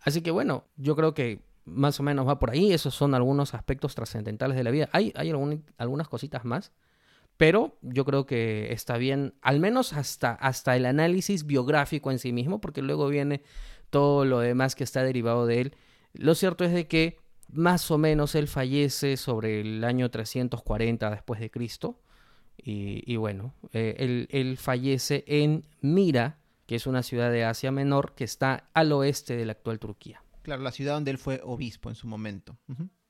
[0.00, 2.72] Así que bueno, yo creo que más o menos va por ahí.
[2.72, 4.88] Esos son algunos aspectos trascendentales de la vida.
[4.92, 5.12] Hay,
[5.76, 6.72] algunas cositas más.
[7.36, 12.32] Pero yo creo que está bien, al menos hasta, hasta el análisis biográfico en sí
[12.32, 13.42] mismo, porque luego viene
[13.90, 15.76] todo lo demás que está derivado de él.
[16.14, 17.18] Lo cierto es de que
[17.52, 22.00] más o menos él fallece sobre el año 340 después de Cristo.
[22.60, 27.72] Y, y bueno, eh, él, él fallece en Mira, que es una ciudad de Asia
[27.72, 30.22] Menor que está al oeste de la actual Turquía.
[30.42, 32.58] Claro, la ciudad donde él fue obispo en su momento.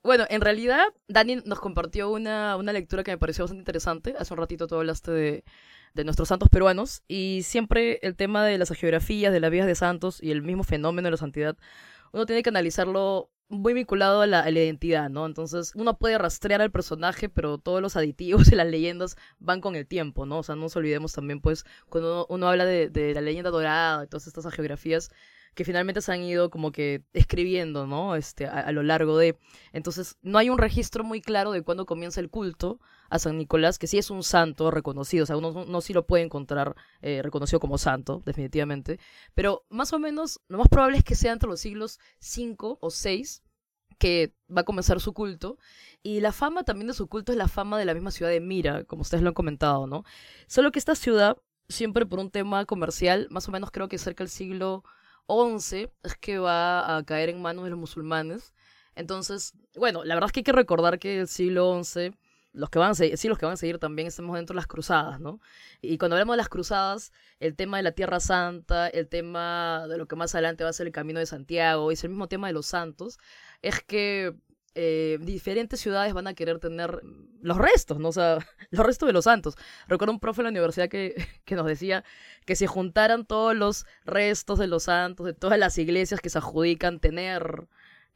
[0.04, 4.14] Bueno, en realidad, Dani nos compartió una, una lectura que me pareció bastante interesante.
[4.16, 5.44] Hace un ratito tú hablaste de,
[5.92, 9.74] de nuestros santos peruanos y siempre el tema de las geografías, de las vías de
[9.74, 11.56] santos y el mismo fenómeno de la santidad,
[12.12, 15.26] uno tiene que analizarlo muy vinculado a la, identidad, ¿no?
[15.26, 19.76] Entonces, uno puede rastrear al personaje, pero todos los aditivos y las leyendas van con
[19.76, 20.38] el tiempo, ¿no?
[20.38, 23.50] O sea, no nos olvidemos también, pues, cuando uno, uno habla de, de la leyenda
[23.50, 25.10] dorada y todas estas geografías
[25.54, 28.16] que finalmente se han ido como que escribiendo, ¿no?
[28.16, 29.38] Este, a, a lo largo de...
[29.72, 33.78] Entonces, no hay un registro muy claro de cuándo comienza el culto a San Nicolás,
[33.78, 37.22] que sí es un santo reconocido, o sea, uno no sí lo puede encontrar eh,
[37.22, 39.00] reconocido como santo, definitivamente,
[39.34, 42.90] pero más o menos, lo más probable es que sea entre los siglos 5 o
[42.90, 43.42] 6
[43.98, 45.58] que va a comenzar su culto.
[46.02, 48.40] Y la fama también de su culto es la fama de la misma ciudad de
[48.40, 50.04] Mira, como ustedes lo han comentado, ¿no?
[50.46, 51.36] Solo que esta ciudad,
[51.68, 54.84] siempre por un tema comercial, más o menos creo que cerca del siglo
[55.26, 58.54] 11 es que va a caer en manos de los musulmanes.
[58.94, 62.12] Entonces, bueno, la verdad es que hay que recordar que el siglo 11
[62.58, 64.56] los que van a seguir, sí, los que van a seguir también estamos dentro de
[64.56, 65.40] las cruzadas, ¿no?
[65.80, 69.96] Y cuando hablamos de las cruzadas, el tema de la Tierra Santa, el tema de
[69.96, 72.48] lo que más adelante va a ser el Camino de Santiago, es el mismo tema
[72.48, 73.18] de los santos,
[73.62, 74.34] es que
[74.74, 77.00] eh, diferentes ciudades van a querer tener
[77.40, 78.08] los restos, ¿no?
[78.08, 78.38] O sea,
[78.70, 79.54] los restos de los santos.
[79.86, 82.04] Recuerdo un profe en la universidad que, que nos decía
[82.44, 86.38] que si juntaran todos los restos de los santos, de todas las iglesias que se
[86.38, 87.68] adjudican tener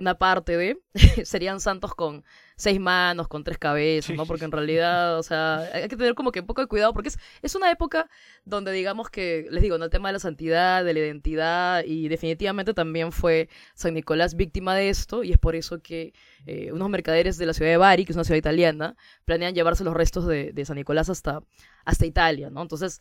[0.02, 0.78] una parte de,
[1.24, 2.24] serían santos con
[2.56, 4.26] seis manos, con tres cabezas, ¿no?
[4.26, 7.08] Porque en realidad, o sea, hay que tener como que un poco de cuidado, porque
[7.08, 8.10] es, es una época
[8.44, 9.86] donde digamos que, les digo, ¿no?
[9.86, 14.74] El tema de la santidad, de la identidad, y definitivamente también fue San Nicolás víctima
[14.74, 16.12] de esto, y es por eso que
[16.46, 19.84] eh, unos mercaderes de la ciudad de Bari, que es una ciudad italiana, planean llevarse
[19.84, 21.42] los restos de, de San Nicolás hasta,
[21.84, 22.62] hasta Italia, ¿no?
[22.62, 23.00] Entonces,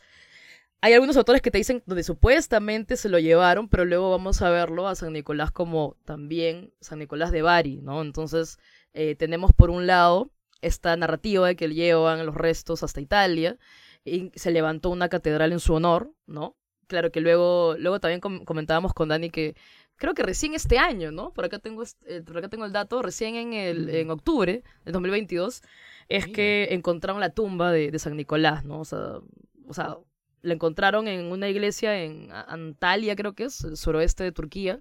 [0.82, 4.50] hay algunos autores que te dicen donde supuestamente se lo llevaron, pero luego vamos a
[4.50, 8.02] verlo a San Nicolás como también San Nicolás de Bari, ¿no?
[8.02, 8.58] Entonces
[8.94, 13.58] eh, tenemos por un lado esta narrativa de que llevan los restos hasta Italia
[14.04, 16.56] y se levantó una catedral en su honor, ¿no?
[16.88, 19.56] Claro que luego, luego también com comentábamos con Dani que
[19.98, 21.32] creo que recién este año, ¿no?
[21.32, 24.94] Por acá tengo, eh, por acá tengo el dato, recién en, el, en octubre del
[24.94, 25.62] 2022
[26.10, 26.36] es Mira.
[26.36, 28.80] que encontraron la tumba de, de San Nicolás, ¿no?
[28.80, 29.20] O sea,
[29.68, 29.98] o sea,
[30.42, 34.80] la encontraron en una iglesia en Antalya, creo que es, el suroeste de Turquía.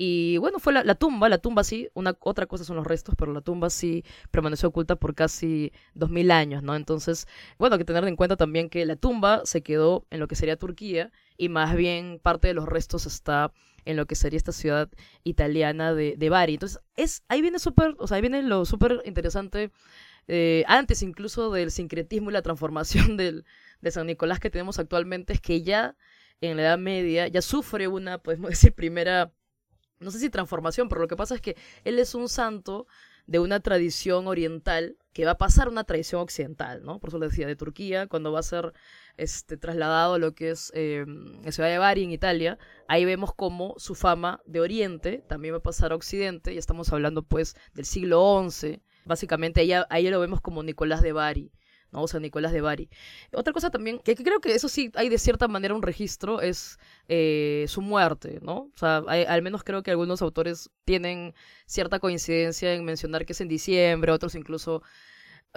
[0.00, 3.32] Y bueno, fue la, tumba, la tumba sí, una, otra cosa son los restos, pero
[3.32, 6.76] la tumba sí permaneció oculta por casi dos mil años, ¿no?
[6.76, 7.26] Entonces,
[7.58, 10.36] bueno, hay que tener en cuenta también que la tumba se quedó en lo que
[10.36, 13.52] sería Turquía y más bien parte de los restos está
[13.86, 14.88] en lo que sería esta ciudad
[15.24, 16.54] italiana de, de Bari.
[16.54, 19.72] Entonces, es, ahí viene súper, o sea, ahí viene lo súper interesante,
[20.28, 23.44] eh, antes incluso del sincretismo y la transformación del,
[23.80, 25.96] de San Nicolás que tenemos actualmente, es que ya
[26.40, 29.32] en la Edad Media ya sufre una, podemos decir, primera,
[30.00, 32.86] no sé si transformación, pero lo que pasa es que él es un santo
[33.28, 36.98] de una tradición oriental que va a pasar una tradición occidental, ¿no?
[36.98, 38.72] Por eso le decía, de Turquía, cuando va a ser
[39.18, 41.04] este, trasladado a lo que es eh,
[41.44, 45.58] la ciudad de Bari en Italia, ahí vemos cómo su fama de Oriente también va
[45.58, 50.20] a pasar a Occidente, y estamos hablando pues del siglo XI, básicamente ahí, ahí lo
[50.20, 51.52] vemos como Nicolás de Bari,
[51.92, 52.06] ¿no?
[52.06, 52.88] San Nicolás de Bari.
[53.32, 56.78] Otra cosa también, que, creo que eso sí hay de cierta manera un registro, es
[57.08, 58.70] eh, su muerte, ¿no?
[58.74, 61.34] O sea, al menos creo que algunos autores tienen
[61.66, 64.82] cierta coincidencia en mencionar que es en diciembre, otros incluso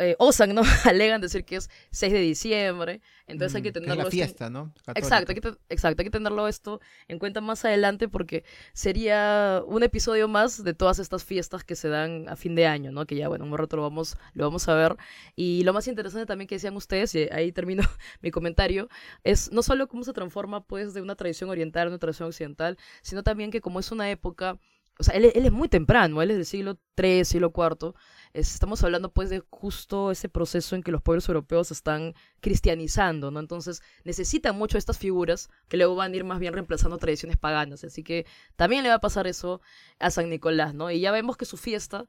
[0.02, 0.62] eh, osan, ¿no?
[0.86, 4.02] Alegan decir que es 6 de diciembre, entonces hay que Mm, que es tenerlo la
[4.04, 4.74] esto fiesta, ¿no?
[4.96, 9.84] Exacto hay, que exacto, hay que tenerlo esto en cuenta más adelante porque sería un
[9.84, 13.06] episodio más de todas estas fiestas que se dan a fin de año, ¿no?
[13.06, 14.98] Que ya, bueno, en un rato lo vamos, lo vamos a ver.
[15.36, 17.84] Y lo más interesante también que decían ustedes, y ahí termino
[18.22, 18.90] mi comentario,
[19.24, 22.78] es no solo cómo se transforma, pues, de una tradición oriental a una tradición occidental,
[23.02, 24.60] sino también que como es una época...
[25.00, 27.96] O sea, él, él es muy temprano, él es del siglo III, siglo IV.
[28.34, 33.32] Es- estamos hablando, pues, de justo ese proceso en que los pueblos europeos están cristianizando,
[33.32, 33.40] ¿no?
[33.40, 37.84] Entonces, necesitan mucho estas figuras que luego van a ir más bien reemplazando tradiciones paganas.
[37.84, 38.26] Así que
[38.56, 39.62] también le va a pasar eso
[40.00, 40.92] a San Nicolás, ¿no?
[40.92, 42.06] Y ya vemos que su fiesta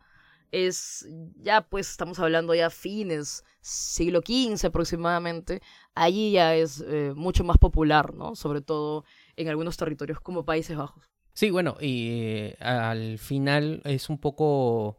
[0.51, 5.63] es, ya pues estamos hablando ya fines, siglo XV aproximadamente,
[5.95, 8.37] allí ya es eh, mucho más popular, ¿no?
[8.37, 9.05] Sobre todo
[9.37, 11.12] en algunos territorios como Países Bajos.
[11.35, 14.99] Sí, bueno, y eh, al final es un poco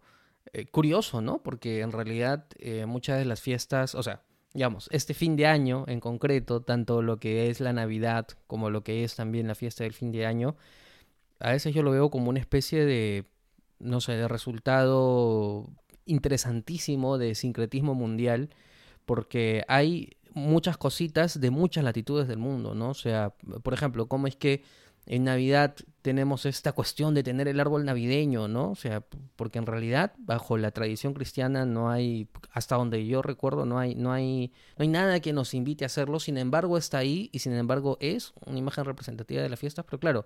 [0.52, 1.44] eh, curioso, ¿no?
[1.44, 5.86] Porque en realidad eh, muchas de las fiestas, o sea, digamos, este fin de año
[5.88, 9.84] en concreto, tanto lo que es la Navidad como lo que es también la fiesta
[9.84, 10.56] del fin de año,
[11.40, 13.26] a veces yo lo veo como una especie de,
[13.80, 15.70] no sé, de resultado
[16.06, 18.50] interesantísimo de sincretismo mundial,
[19.06, 22.90] porque hay muchas cositas de muchas latitudes del mundo, ¿no?
[22.90, 24.64] O sea, por ejemplo, cómo es que
[25.06, 28.72] en Navidad tenemos esta cuestión de tener el árbol navideño, ¿no?
[28.72, 29.02] O sea,
[29.36, 33.96] porque en realidad bajo la tradición cristiana no hay, hasta donde yo recuerdo, no hay,
[33.96, 36.20] no hay, no hay nada que nos invite a hacerlo.
[36.20, 39.86] Sin embargo, está ahí y sin embargo es una imagen representativa de las fiestas.
[39.86, 40.26] Pero claro,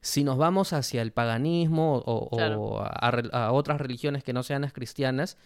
[0.00, 2.80] si nos vamos hacia el paganismo o, o Claro.
[2.80, 5.36] a, a a otras religiones que no sean las cristianas,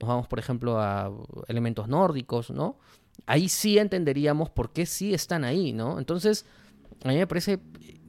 [0.00, 1.10] nos vamos, por ejemplo, a
[1.48, 2.78] elementos nórdicos, ¿no?
[3.26, 5.98] Ahí sí entenderíamos por qué sí están ahí, ¿no?
[5.98, 6.46] Entonces,
[7.04, 7.60] a mí me parece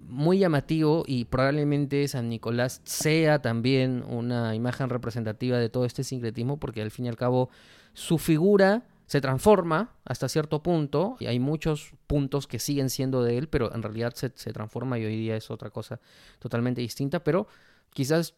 [0.08, 6.58] muy llamativo y probablemente San Nicolás sea también una imagen representativa de todo este sincretismo
[6.58, 7.50] porque al fin y al cabo
[7.94, 13.38] su figura se transforma hasta cierto punto y hay muchos puntos que siguen siendo de
[13.38, 16.00] él, pero en realidad se, se transforma y hoy día es otra cosa
[16.40, 17.48] totalmente distinta, pero
[17.92, 18.36] quizás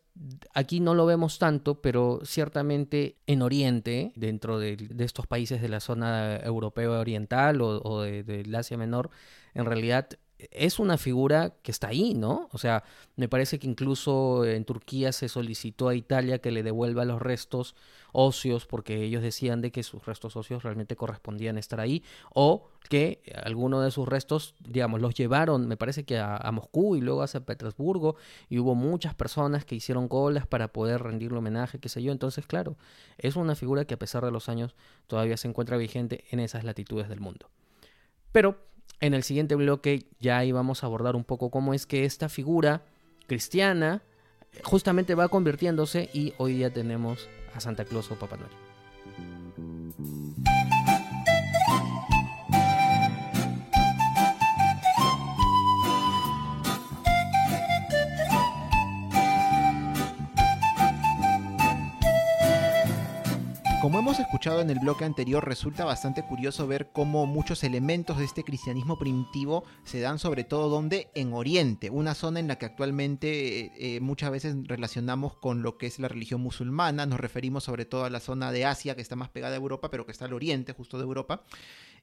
[0.53, 5.69] aquí no lo vemos tanto, pero ciertamente en Oriente, dentro de, de estos países de
[5.69, 9.09] la zona europea oriental o, o de, del Asia Menor,
[9.53, 10.09] en realidad
[10.51, 12.47] es una figura que está ahí, ¿no?
[12.51, 12.83] O sea,
[13.15, 17.75] me parece que incluso en Turquía se solicitó a Italia que le devuelva los restos
[18.11, 23.21] óseos porque ellos decían de que sus restos óseos realmente correspondían estar ahí o que
[23.43, 27.23] algunos de sus restos, digamos, los llevaron, me parece que a, a Moscú y luego
[27.23, 28.15] a San Petersburgo
[28.47, 32.11] y hubo muchas personas que hicieron colas para poder rendirle homenaje, qué sé yo.
[32.11, 32.77] Entonces, claro,
[33.17, 34.75] es una figura que a pesar de los años
[35.07, 37.49] todavía se encuentra vigente en esas latitudes del mundo.
[38.31, 38.57] Pero
[38.99, 42.83] en el siguiente bloque ya íbamos a abordar un poco cómo es que esta figura
[43.27, 44.01] cristiana
[44.51, 49.36] eh, justamente va convirtiéndose y hoy día tenemos a Santa Claus o Papá Noel.
[63.87, 68.25] Como hemos escuchado en el bloque anterior, resulta bastante curioso ver cómo muchos elementos de
[68.25, 72.65] este cristianismo primitivo se dan sobre todo donde en Oriente, una zona en la que
[72.65, 77.63] actualmente eh, eh, muchas veces relacionamos con lo que es la religión musulmana, nos referimos
[77.63, 80.11] sobre todo a la zona de Asia que está más pegada a Europa, pero que
[80.11, 81.43] está al oriente justo de Europa.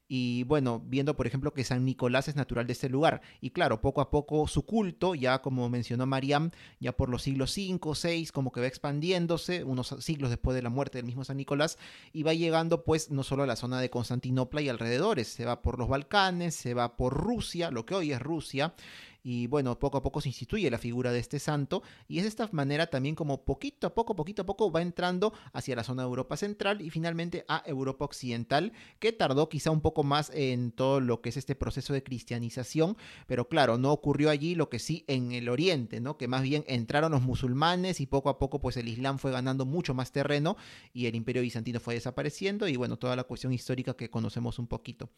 [0.07, 3.21] Y bueno, viendo por ejemplo que San Nicolás es natural de este lugar.
[3.41, 7.51] Y claro, poco a poco su culto, ya como mencionó Mariam, ya por los siglos
[7.51, 11.37] 5, 6, como que va expandiéndose, unos siglos después de la muerte del mismo San
[11.37, 11.77] Nicolás,
[12.13, 15.61] y va llegando pues no solo a la zona de Constantinopla y alrededores, se va
[15.61, 18.75] por los Balcanes, se va por Rusia, lo que hoy es Rusia,
[19.25, 22.29] y bueno, poco a poco se instituye la figura de este santo y es de
[22.29, 26.03] esta manera también como poquito a poco, poquito a poco va entrando hacia la zona
[26.03, 30.71] de Europa Central y finalmente a Europa Occidental, que tardó quizá un poco más en
[30.71, 34.77] todo lo que es este proceso de cristianización, pero claro, no ocurrió allí lo que
[34.77, 36.17] sí en el Oriente, ¿no?
[36.17, 39.65] Que más bien entraron los musulmanes y poco a poco pues el Islam fue ganando
[39.65, 40.55] mucho más terreno
[40.93, 44.67] y el Imperio Bizantino fue desapareciendo y bueno, toda la cuestión histórica que conocemos un
[44.67, 45.09] poquito.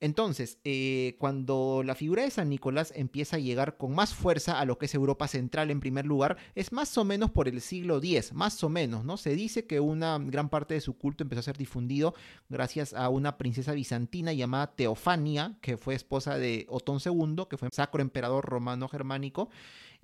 [0.00, 4.64] Entonces, eh, cuando la figura de San Nicolás empieza a llegar con más fuerza a
[4.64, 7.98] lo que es Europa Central en primer lugar, es más o menos por el siglo
[7.98, 9.16] X, más o menos, ¿no?
[9.16, 12.14] Se dice que una gran parte de su culto empezó a ser difundido
[12.48, 17.68] gracias a una princesa bizantina llamada Teofania, que fue esposa de Otón II, que fue
[17.72, 19.48] sacro emperador romano germánico.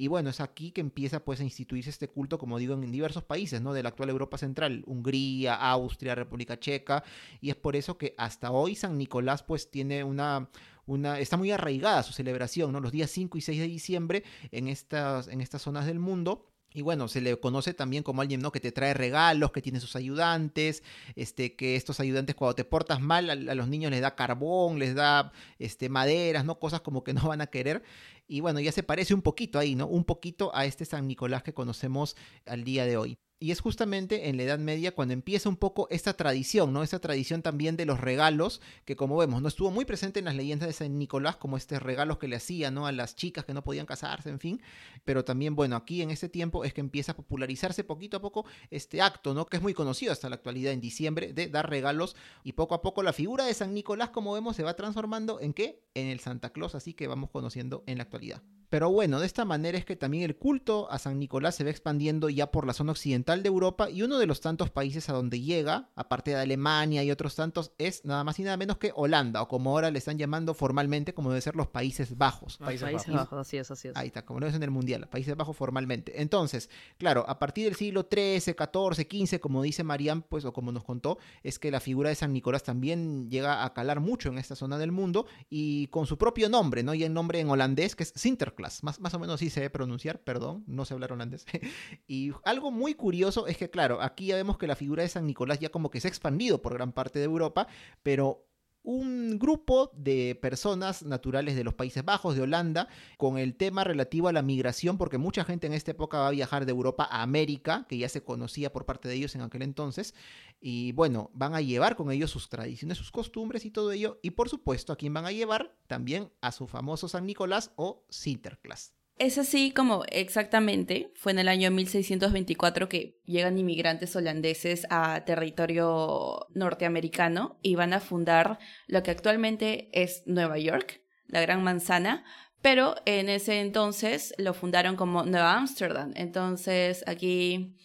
[0.00, 3.22] Y bueno, es aquí que empieza pues a instituirse este culto, como digo, en diversos
[3.22, 3.74] países, ¿no?
[3.74, 7.04] De la actual Europa Central, Hungría, Austria, República Checa,
[7.42, 10.48] y es por eso que hasta hoy San Nicolás pues tiene una
[10.86, 12.80] una, está muy arraigada su celebración, ¿no?
[12.80, 16.49] Los días 5 y 6 de diciembre en estas, en estas zonas del mundo.
[16.72, 18.52] Y bueno, se le conoce también como alguien, ¿no?
[18.52, 20.82] Que te trae regalos, que tiene sus ayudantes,
[21.16, 24.94] este, que estos ayudantes cuando te portas mal a, los niños les da carbón, les
[24.94, 26.58] da este, maderas, ¿no?
[26.58, 27.82] Cosas como que no van a querer.
[28.28, 29.86] Y bueno, ya se parece un poquito ahí, ¿no?
[29.88, 32.16] Un poquito a este San Nicolás que conocemos
[32.46, 33.18] al día de hoy.
[33.42, 36.82] Y es justamente en la Edad Media cuando empieza un poco esta tradición, ¿no?
[36.82, 40.34] Esta tradición también de los regalos, que como vemos, no estuvo muy presente en las
[40.34, 42.86] leyendas de San Nicolás, como estos regalos que le hacía, ¿no?
[42.86, 44.60] A las chicas que no podían casarse, en fin.
[45.06, 48.44] Pero también, bueno, aquí en este tiempo es que empieza a popularizarse poquito a poco
[48.70, 49.46] este acto, ¿no?
[49.46, 52.16] Que es muy conocido hasta la actualidad en diciembre, de dar regalos.
[52.44, 55.54] Y poco a poco la figura de San Nicolás, como vemos, se va transformando en
[55.54, 55.82] qué?
[55.94, 58.42] En el Santa Claus, así que vamos conociendo en la actualidad.
[58.68, 61.70] Pero bueno, de esta manera es que también el culto a San Nicolás se va
[61.70, 65.12] expandiendo ya por la zona occidental de Europa y uno de los tantos países a
[65.12, 68.92] donde llega, aparte de Alemania y otros tantos, es nada más y nada menos que
[68.94, 72.58] Holanda, o como ahora le están llamando formalmente, como debe ser los Países Bajos.
[72.58, 73.30] Países, Países Bajos.
[73.30, 73.38] Bajos.
[73.46, 73.96] así es, así es.
[73.96, 76.20] Ahí está, como lo es en el Mundial, Países Bajos formalmente.
[76.20, 76.68] Entonces,
[76.98, 80.84] claro, a partir del siglo XIII, XIV, XV, como dice Mariam, pues, o como nos
[80.84, 84.56] contó, es que la figura de San Nicolás también llega a calar mucho en esta
[84.56, 86.94] zona del mundo y con su propio nombre, ¿no?
[86.94, 88.82] Y el nombre en holandés, que es Sinterklaas.
[88.82, 91.46] Más, más o menos sí se debe pronunciar, perdón, no sé hablar holandés.
[92.08, 95.26] y algo muy curioso es que, claro, aquí ya vemos que la figura de San
[95.26, 97.66] Nicolás ya como que se ha expandido por gran parte de Europa,
[98.02, 98.46] pero
[98.82, 104.28] un grupo de personas naturales de los Países Bajos, de Holanda, con el tema relativo
[104.28, 107.22] a la migración, porque mucha gente en esta época va a viajar de Europa a
[107.22, 110.14] América, que ya se conocía por parte de ellos en aquel entonces,
[110.60, 114.30] y bueno, van a llevar con ellos sus tradiciones, sus costumbres y todo ello, y
[114.30, 115.76] por supuesto, ¿a quién van a llevar?
[115.86, 118.99] También a su famoso San Nicolás o Sinterklaas.
[119.20, 126.46] Es así como exactamente fue en el año 1624 que llegan inmigrantes holandeses a territorio
[126.54, 132.24] norteamericano y van a fundar lo que actualmente es Nueva York, la Gran Manzana,
[132.62, 136.12] pero en ese entonces lo fundaron como Nueva Amsterdam.
[136.16, 137.76] Entonces aquí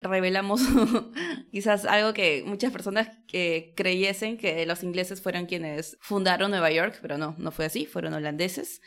[0.00, 0.60] revelamos
[1.50, 7.00] quizás algo que muchas personas que creyesen que los ingleses fueron quienes fundaron Nueva York,
[7.02, 8.80] pero no, no fue así, fueron holandeses.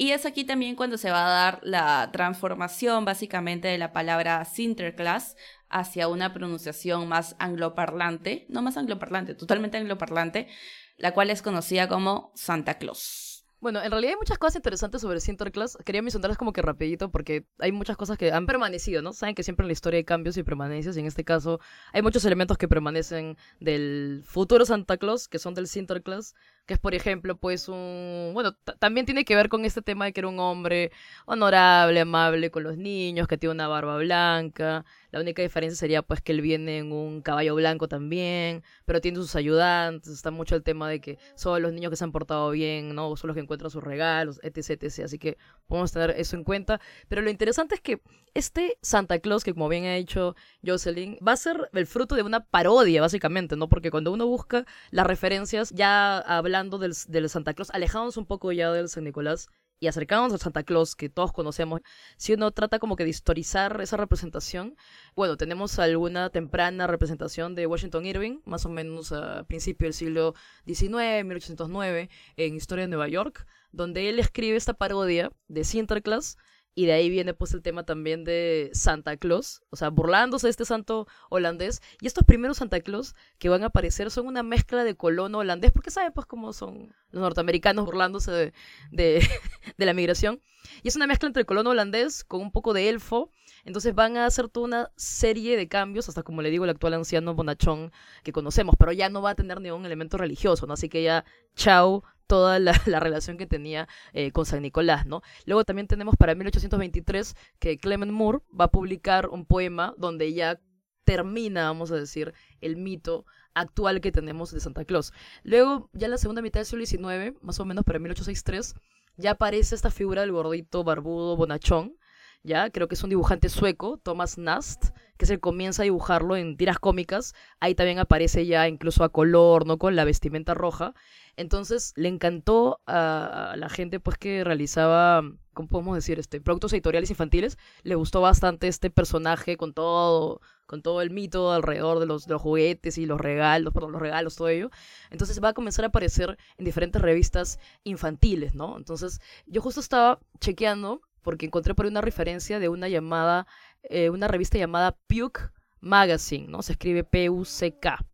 [0.00, 4.42] Y es aquí también cuando se va a dar la transformación básicamente de la palabra
[4.46, 5.36] Sinterklaas
[5.68, 10.48] hacia una pronunciación más angloparlante, no más angloparlante, totalmente angloparlante,
[10.96, 13.30] la cual es conocida como Santa Claus.
[13.60, 15.76] Bueno, en realidad hay muchas cosas interesantes sobre Sinterklaas.
[15.84, 19.12] Quería mencionarlas como que rapidito porque hay muchas cosas que han permanecido, ¿no?
[19.12, 21.60] Saben que siempre en la historia hay cambios y permanencias y en este caso
[21.92, 26.34] hay muchos elementos que permanecen del futuro Santa Claus, que son del Sinterklaas,
[26.70, 28.30] que es por ejemplo pues un...
[28.32, 30.92] Bueno, también tiene que ver con este tema de que era un hombre
[31.26, 34.84] honorable, amable con los niños, que tiene una barba blanca.
[35.10, 39.16] La única diferencia sería pues que él viene en un caballo blanco también, pero tiene
[39.16, 42.52] sus ayudantes, está mucho el tema de que son los niños que se han portado
[42.52, 43.16] bien, ¿no?
[43.16, 45.06] Son los que encuentran sus regalos, etc, etc.
[45.06, 46.80] Así que podemos tener eso en cuenta.
[47.08, 48.00] Pero lo interesante es que
[48.34, 52.22] este Santa Claus, que como bien ha dicho Jocelyn, va a ser el fruto de
[52.22, 53.68] una parodia, básicamente, ¿no?
[53.68, 56.18] Porque cuando uno busca las referencias, ya
[56.60, 59.48] hablando del, Santa Claus, alejándonos un poco ya del San Nicolás,
[59.82, 61.80] y acercándonos a Santa Claus, que todos conocemos,
[62.18, 64.76] si uno trata como que de historizar esa representación,
[65.16, 70.34] bueno, tenemos alguna temprana representación de Washington Irving, más o menos a principios del siglo
[70.66, 76.36] XIX, 1809, en Historia de Nueva York, donde él escribe esta parodia de Sinterklaas,
[76.74, 80.52] y de ahí viene pues el tema también de Santa Claus, o sea, burlándose de
[80.52, 81.82] este santo holandés.
[82.00, 85.72] Y estos primeros Santa Claus que van a aparecer son una mezcla de colono holandés,
[85.72, 88.52] porque saben pues cómo son los norteamericanos burlándose de,
[88.92, 89.28] de,
[89.78, 90.40] de la migración.
[90.82, 93.30] Y es una mezcla entre colono holandés con un poco de elfo.
[93.64, 96.94] Entonces van a hacer toda una serie de cambios, hasta como le digo, el actual
[96.94, 97.92] anciano bonachón
[98.22, 100.74] que conocemos, pero ya no va a tener ningún elemento religioso, ¿no?
[100.74, 101.24] Así que ya,
[101.56, 105.20] chao, toda la, la relación que tenía eh, con San Nicolás, ¿no?
[105.46, 110.60] Luego también tenemos para 1823 que Clement Moore va a publicar un poema donde ya
[111.04, 115.12] termina, vamos a decir, el mito actual que tenemos de Santa Claus.
[115.42, 118.76] Luego, ya en la segunda mitad del siglo XIX, más o menos para 1863,
[119.16, 121.96] ya aparece esta figura del gordito barbudo bonachón,
[122.42, 126.56] ya creo que es un dibujante sueco, Thomas Nast, que se comienza a dibujarlo en
[126.56, 129.78] tiras cómicas, ahí también aparece ya incluso a color, ¿no?
[129.78, 130.94] Con la vestimenta roja.
[131.36, 135.22] Entonces le encantó a, la gente pues que realizaba,
[135.52, 136.18] ¿cómo podemos decir?
[136.18, 137.58] Este, productos editoriales infantiles.
[137.82, 142.40] Le gustó bastante este personaje con todo, con todo el mito alrededor de los, los
[142.40, 144.70] juguetes y los regalos, perdón, los regalos, todo ello.
[145.10, 148.76] Entonces va a comenzar a aparecer en diferentes revistas infantiles, ¿no?
[148.76, 153.46] Entonces yo justo estaba chequeando porque encontré por una referencia de una llamada,
[153.82, 155.50] eh, una revista llamada Puke
[155.80, 156.62] Magazine, ¿no?
[156.62, 158.04] Se escribe P-U-C-K,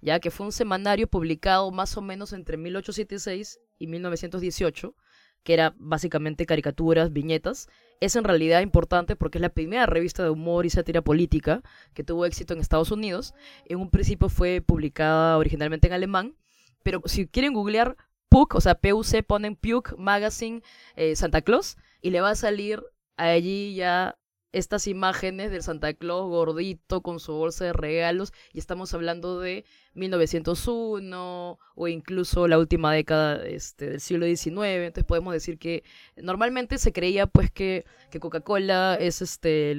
[0.00, 4.94] ya que fue un semanario publicado más o menos entre 1876 y 1918,
[5.42, 7.68] que era básicamente caricaturas, viñetas.
[8.00, 11.62] Es en realidad importante porque es la primera revista de humor y sátira política
[11.94, 13.34] que tuvo éxito en Estados Unidos.
[13.66, 16.36] En un principio fue publicada originalmente en alemán,
[16.82, 17.96] pero si quieren googlear
[18.28, 20.62] PUC, o sea, PUC, ponen PUC Magazine
[20.96, 22.82] eh, Santa Claus y le va a salir
[23.16, 24.18] allí ya
[24.52, 29.64] estas imágenes del Santa Claus gordito con su bolsa de regalos y estamos hablando de
[29.94, 34.56] 1901 o incluso la última década este, del siglo XIX.
[34.86, 35.82] Entonces podemos decir que
[36.16, 37.84] normalmente se creía pues que,
[38.20, 39.76] Coca-Cola es este,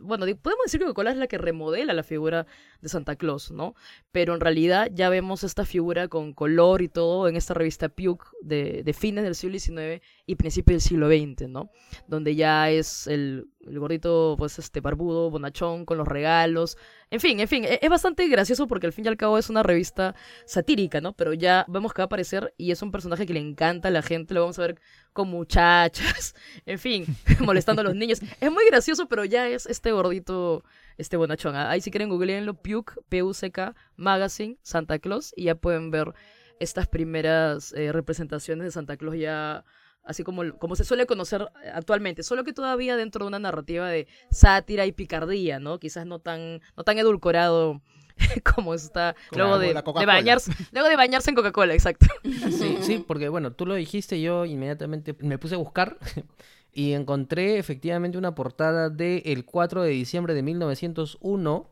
[0.00, 2.46] bueno, podemos decir que Coca-Cola es la que remodela la figura
[2.80, 3.74] de Santa Claus, ¿no?
[4.10, 8.24] Pero en realidad ya vemos esta figura con color y todo en esta revista Puke
[8.40, 11.70] de, de fines del siglo XIX y principios del siglo XX, ¿no?
[12.08, 16.76] Donde ya es el, el gordito, pues este barbudo, bonachón, con los regalos.
[17.12, 19.50] En fin, en fin, e- es bastante gracioso porque al fin y al cabo es
[19.50, 20.14] una revista
[20.46, 21.12] satírica, ¿no?
[21.12, 23.90] Pero ya vemos que va a aparecer y es un personaje que le encanta a
[23.90, 24.80] la gente, lo vamos a ver
[25.12, 26.34] con muchachas,
[26.66, 27.04] en fin,
[27.40, 28.20] molestando a los niños.
[28.40, 30.64] Es muy gracioso, pero ya es este gordito,
[30.96, 31.54] este bonachón.
[31.54, 36.14] Ah, Ahí si quieren googleenlo, Puke, P-U-C-K, Magazine, Santa Claus, y ya pueden ver
[36.60, 39.64] estas primeras eh, representaciones de Santa Claus ya
[40.04, 43.88] así como, como se suele conocer eh, actualmente, solo que todavía dentro de una narrativa
[43.88, 45.78] de sátira y picardía, ¿no?
[45.78, 47.80] Quizás no tan, no tan edulcorado
[48.54, 52.06] como está Como luego de, bañarse, luego de bañarse en Coca-Cola, exacto.
[52.22, 55.98] Sí, sí, porque bueno, tú lo dijiste, yo inmediatamente me puse a buscar
[56.72, 61.70] y encontré efectivamente una portada de el 4 de diciembre de 1901,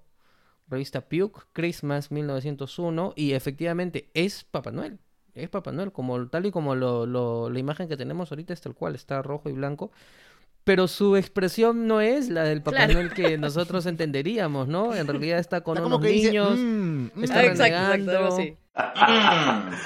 [0.69, 5.01] revista Puke, Christmas 1901, y efectivamente es Papá Noel.
[5.35, 8.61] Es Papá Noel, como, tal y como lo, lo- la imagen que tenemos ahorita es
[8.61, 9.91] tal cual, está rojo y blanco.
[10.65, 12.95] Pero su expresión no es la del Papá Claro.
[12.95, 14.95] Noel que nosotros entenderíamos, ¿no?
[14.95, 17.25] En realidad está con Está como unos que dice, niños, "Mm, mm".
[17.25, 18.61] está Ah, exacto, exacto, renegando.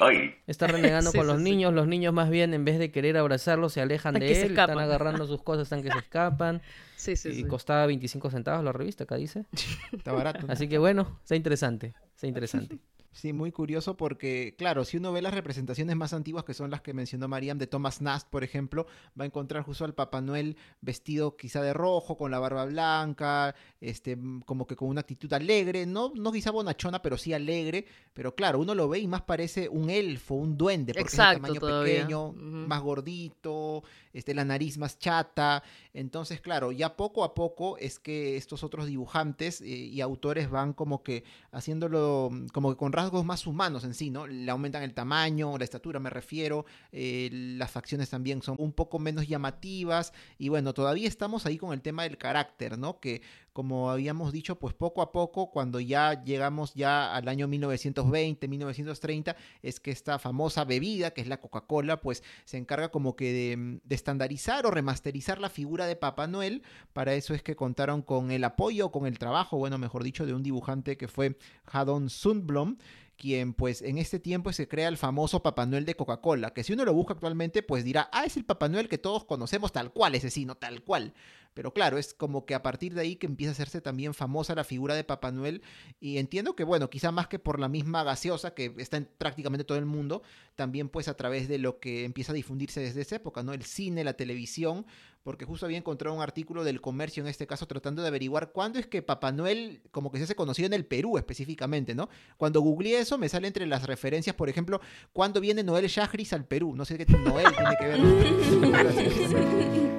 [0.00, 0.34] ay.
[0.46, 1.44] Está renegando Sí, con sí, los sí.
[1.44, 4.50] niños, los niños más bien en vez de querer abrazarlo se alejan Están de él,
[4.50, 6.62] están agarrando sus cosas, están que se escapan.
[7.00, 7.44] Sí, sí, y sí.
[7.44, 9.46] costaba 25 centavos la revista, acá dice.
[9.90, 10.44] Está barato.
[10.50, 12.78] Así que bueno, está interesante, está interesante.
[13.12, 16.80] Sí, muy curioso porque, claro, si uno ve las representaciones más antiguas, que son las
[16.80, 18.86] que mencionó Mariam, de Thomas Nast, por ejemplo,
[19.18, 23.54] va a encontrar justo al Papá Noel vestido quizá de rojo, con la barba blanca,
[23.80, 27.84] este, mm, como que con una actitud alegre, no, no quizá bonachona, pero sí alegre,
[28.14, 31.54] pero claro, uno lo ve y más parece un elfo, un duende, porque Exacto, es
[31.54, 31.94] de tamaño todavía.
[32.02, 33.82] pequeño, más gordito,
[34.12, 38.86] este, la nariz más chata, entonces, claro, ya poco a poco es que estos otros
[38.86, 43.84] dibujantes eh, y autores van como que haciéndolo mm, como que con rasgos más humanos
[43.84, 44.26] en sí, ¿no?
[44.26, 48.98] Le aumentan el tamaño, la estatura me refiero, eh, las facciones también son un poco
[48.98, 53.00] menos llamativas y bueno, todavía estamos ahí con el tema del carácter, ¿no?
[53.00, 53.22] Que
[53.52, 59.36] como habíamos dicho, pues poco a poco, cuando ya llegamos ya al año 1920, 1930,
[59.62, 63.56] es que esta famosa bebida, que es la Coca-Cola, pues se encarga como que de,
[63.56, 66.62] mm, de estandarizar o remasterizar la figura de Papá Noel.
[66.92, 70.34] Para eso es que contaron con el apoyo, con el trabajo, bueno, mejor dicho, de
[70.34, 71.36] un dibujante que fue
[71.66, 72.76] Haddon Sundblom,
[73.20, 76.72] quien pues en este tiempo se crea el famoso Papá Noel de Coca-Cola, que si
[76.72, 79.92] uno lo busca actualmente pues dirá, ah, es el Papá Noel que todos conocemos tal
[79.92, 81.12] cual, ese sí, no tal cual.
[81.54, 84.54] Pero claro, es como que a partir de ahí que empieza a hacerse también famosa
[84.54, 85.62] la figura de Papá Noel
[85.98, 89.64] y entiendo que bueno, quizá más que por la misma gaseosa que está en prácticamente
[89.64, 90.22] todo el mundo,
[90.54, 93.52] también pues a través de lo que empieza a difundirse desde esa época, ¿no?
[93.52, 94.86] El cine, la televisión,
[95.24, 98.78] porque justo había encontrado un artículo del comercio en este caso tratando de averiguar cuándo
[98.78, 102.08] es que Papá Noel como que se hace conocido en el Perú específicamente, ¿no?
[102.36, 104.80] Cuando googleé eso me sale entre las referencias, por ejemplo,
[105.12, 108.00] cuándo viene Noel Shahris al Perú, no sé qué Noel tiene que ver.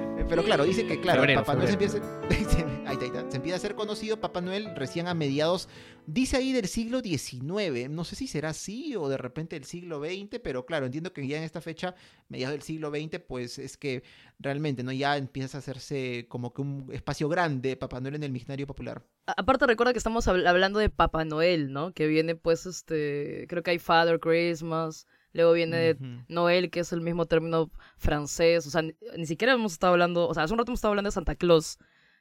[0.32, 1.98] Pero claro, dice que claro, Febrero, Papá Noel se empieza,
[2.30, 3.30] se- ahí está, ahí está.
[3.30, 5.68] se empieza a ser conocido Papá Noel recién a mediados,
[6.06, 10.00] dice ahí del siglo XIX, no sé si será así o de repente del siglo
[10.02, 11.94] XX, pero claro, entiendo que ya en esta fecha,
[12.30, 14.04] mediados del siglo XX, pues es que
[14.38, 14.92] realmente, ¿no?
[14.92, 19.02] Ya empieza a hacerse como que un espacio grande Papá Noel en el imaginario popular.
[19.26, 21.92] Aparte recuerda que estamos habl- hablando de Papá Noel, ¿no?
[21.92, 26.24] Que viene pues este, creo que hay Father Christmas, luego viene Ujú.
[26.28, 30.28] Noel, que es el mismo término francés, o sea, ni, ni siquiera hemos estado hablando,
[30.28, 31.78] o sea, hace un rato hemos estado hablando de Santa Claus,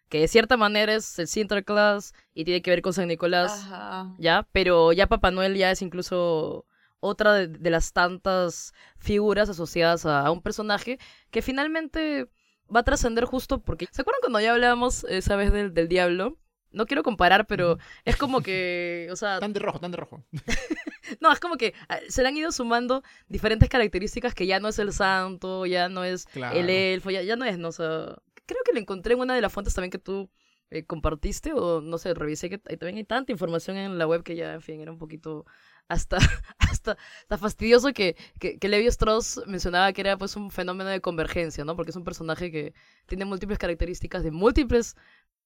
[0.09, 4.13] que de cierta manera es el Sinterklaas y tiene que ver con San Nicolás, Ajá.
[4.17, 4.47] ¿ya?
[4.51, 6.65] Pero ya Papá Noel ya es incluso
[6.99, 10.99] otra de, de las tantas figuras asociadas a, a un personaje
[11.31, 12.27] que finalmente
[12.73, 13.87] va a trascender justo porque...
[13.91, 16.37] ¿Se acuerdan cuando ya hablábamos esa vez del, del diablo?
[16.71, 20.23] No quiero comparar, pero es como que, o sea, Tan de rojo, tan de rojo.
[21.19, 24.67] No, es como que ah, se le han ido sumando diferentes características que ya no
[24.69, 26.55] es el santo, ya no es Claro.
[26.57, 29.35] el elfo, ya, ya no es, no, o sea, creo que lo encontré en una
[29.35, 30.29] de las fuentes también que tú
[30.69, 34.35] eh, compartiste, o no sé, revisé que también hay tanta información en la web que
[34.35, 35.45] ya, en fin, era un poquito
[35.89, 36.17] hasta,
[36.59, 41.01] hasta, hasta fastidioso que, que, que Levi Strauss mencionaba que era pues un fenómeno de
[41.01, 41.75] convergencia, ¿no?
[41.75, 42.73] Porque es un personaje que
[43.07, 44.95] tiene múltiples características de múltiples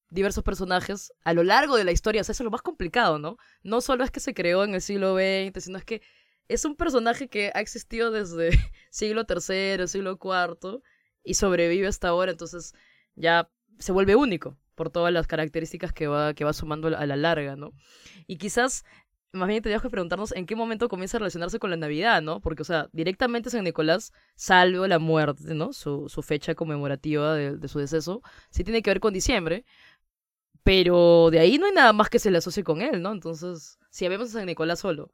[0.08, 2.20] diversos personajes a lo largo de la historia.
[2.20, 3.36] O sea, eso es lo más complicado, ¿no?
[3.62, 6.02] No solo es que se creó en el siglo XX, sino es que
[6.48, 8.50] es un personaje que ha existido desde
[8.90, 10.80] siglo III, siglo IV
[11.24, 12.72] y sobrevive hasta ahora, entonces
[13.14, 17.16] ya se vuelve único por todas las características que va, que va sumando a la
[17.16, 17.72] larga, ¿no?
[18.26, 18.84] Y quizás
[19.32, 22.40] más bien tendríamos que preguntarnos en qué momento comienza a relacionarse con la Navidad, ¿no?
[22.40, 25.72] Porque, o sea, directamente San Nicolás, salvo la muerte, ¿no?
[25.72, 29.64] Su, fecha conmemorativa de, de su deceso, sí tiene que ver con diciembre,
[30.66, 33.12] pero de ahí no hay nada más que se le asocie con él, ¿no?
[33.12, 35.12] Entonces, si vemos a San Nicolás solo.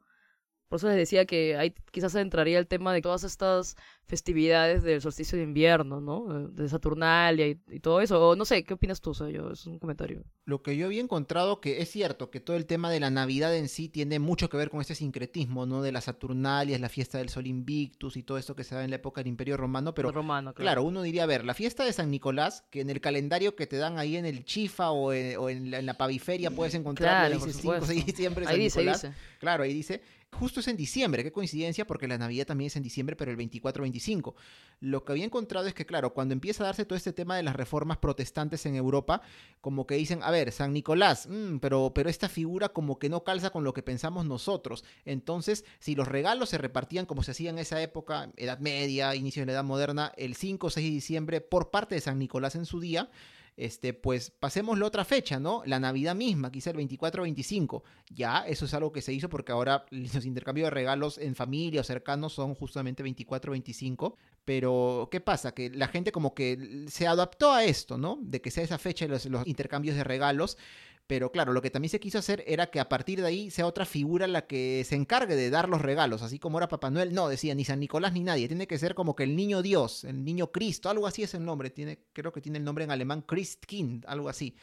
[0.73, 5.01] Por eso les decía que ahí quizás entraría el tema de todas estas festividades del
[5.01, 6.49] solsticio de invierno, ¿no?
[6.49, 8.29] De Saturnalia y, y todo eso.
[8.29, 9.11] O no sé, ¿qué opinas tú?
[9.11, 10.23] O sea, yo, es un comentario.
[10.45, 13.55] Lo que yo había encontrado que es cierto que todo el tema de la Navidad
[13.55, 15.83] en sí tiene mucho que ver con este sincretismo, ¿no?
[15.83, 18.89] De las Saturnalias, la fiesta del Sol Invictus y todo esto que se da en
[18.89, 20.65] la época del Imperio Romano, pero romano, claro.
[20.65, 23.67] Claro, uno diría, a ver, la fiesta de San Nicolás, que en el calendario que
[23.67, 26.73] te dan ahí en el Chifa o en, o en la, en la paviferia puedes
[26.73, 28.05] encontrar, Claro, dice por 5 o 6 de supuesto.
[28.11, 29.01] diciembre, Ahí San dice, ahí Nicolás.
[29.03, 29.13] dice.
[29.39, 30.01] Claro, ahí dice,
[30.33, 33.37] justo es en diciembre, qué coincidencia, porque la Navidad también es en diciembre, pero el
[33.37, 34.33] 24-25.
[34.81, 37.43] Lo que había encontrado es que, claro, cuando empieza a darse todo este tema de
[37.43, 39.21] las reformas protestantes en Europa,
[39.61, 43.23] como que dicen, a ver, San Nicolás, mm, pero, pero esta figura como que no
[43.23, 44.83] calza con lo que pensamos nosotros.
[45.05, 49.41] Entonces, si los regalos se repartían como se hacía en esa época, Edad Media, inicio
[49.41, 52.55] de la Edad Moderna, el 5 o 6 de diciembre, por parte de San Nicolás
[52.55, 53.09] en su día,
[53.55, 55.61] este, pues pasemos la otra fecha, ¿no?
[55.65, 57.83] La Navidad misma, quizá el 24 o 25.
[58.09, 61.81] Ya, eso es algo que se hizo porque ahora los intercambios de regalos en familia
[61.81, 64.17] o cercanos son justamente 24 o 25.
[64.45, 65.53] Pero, ¿qué pasa?
[65.53, 68.17] Que la gente como que se adaptó a esto, ¿no?
[68.21, 70.57] De que sea esa fecha los, los intercambios de regalos.
[71.05, 73.67] Pero claro, lo que también se quiso hacer era que a partir de ahí sea
[73.67, 77.13] otra figura la que se encargue de dar los regalos, así como era Papá Noel.
[77.13, 78.47] No, decía ni San Nicolás ni nadie.
[78.47, 81.43] Tiene que ser como que el niño Dios, el niño Cristo, algo así es el
[81.43, 81.69] nombre.
[81.69, 84.55] Tiene, creo que tiene el nombre en alemán Christkind, algo así.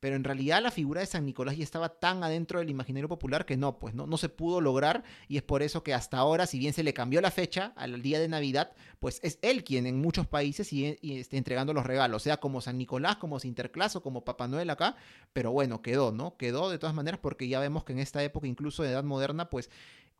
[0.00, 3.46] Pero en realidad la figura de San Nicolás ya estaba tan adentro del imaginario popular
[3.46, 6.46] que no, pues no, no se pudo lograr y es por eso que hasta ahora,
[6.46, 9.86] si bien se le cambió la fecha al día de Navidad, pues es él quien
[9.86, 13.96] en muchos países sigue y esté entregando los regalos, sea como San Nicolás, como Sinterklaas
[13.96, 14.96] o como Papá Noel acá,
[15.32, 16.36] pero bueno, quedó, ¿no?
[16.36, 19.50] Quedó de todas maneras porque ya vemos que en esta época, incluso de edad moderna,
[19.50, 19.70] pues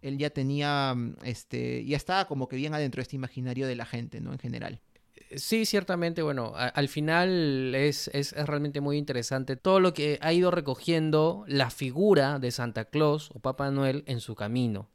[0.00, 3.76] él ya tenía, mm, este, ya estaba como que bien adentro de este imaginario de
[3.76, 4.32] la gente, ¿no?
[4.32, 4.80] En general.
[5.34, 10.32] Sí, ciertamente, bueno, al final es, es, es realmente muy interesante todo lo que ha
[10.32, 14.88] ido recogiendo la figura de Santa Claus o Papá Noel en su camino,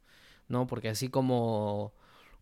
[0.48, 0.66] ¿no?
[0.66, 1.92] Porque así como,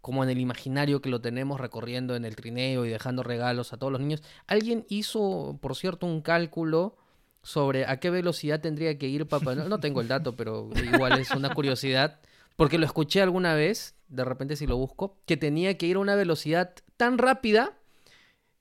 [0.00, 3.76] como en el imaginario que lo tenemos recorriendo en el trineo y dejando regalos a
[3.76, 6.96] todos los niños, alguien hizo, por cierto, un cálculo
[7.42, 9.68] sobre a qué velocidad tendría que ir Papá Noel.
[9.68, 12.20] No tengo el dato, pero igual es una curiosidad,
[12.56, 16.00] porque lo escuché alguna vez, de repente si lo busco, que tenía que ir a
[16.00, 17.72] una velocidad tan rápida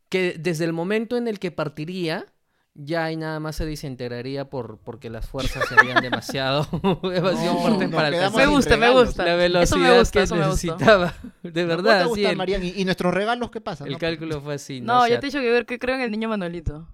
[0.10, 2.26] que desde el momento en el que partiría,
[2.74, 6.68] ya ahí nada más se desintegraría por, porque las fuerzas serían demasiado,
[7.04, 9.26] demasiado No, para Me alcanzar sin gusta, me gusta.
[9.26, 11.14] la Eso velocidad me gusta, que eso me necesitaba.
[11.44, 12.64] De ¿Cómo verdad, te sí, gusta, el, Marian?
[12.64, 13.86] ¿Y, y nuestros regalos qué pasa?
[13.86, 13.98] el no?
[14.00, 14.80] cálculo fue así.
[14.82, 16.88] No, O sea, yo te he dicho que ver que creo en el niño Manuelito.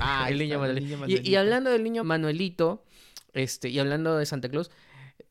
[0.00, 1.22] Ah, el niño está, el Manuelito.
[1.28, 2.84] Y- Y, hablando del niño Manuelito,
[3.32, 4.70] este, y hablando de Santa Claus,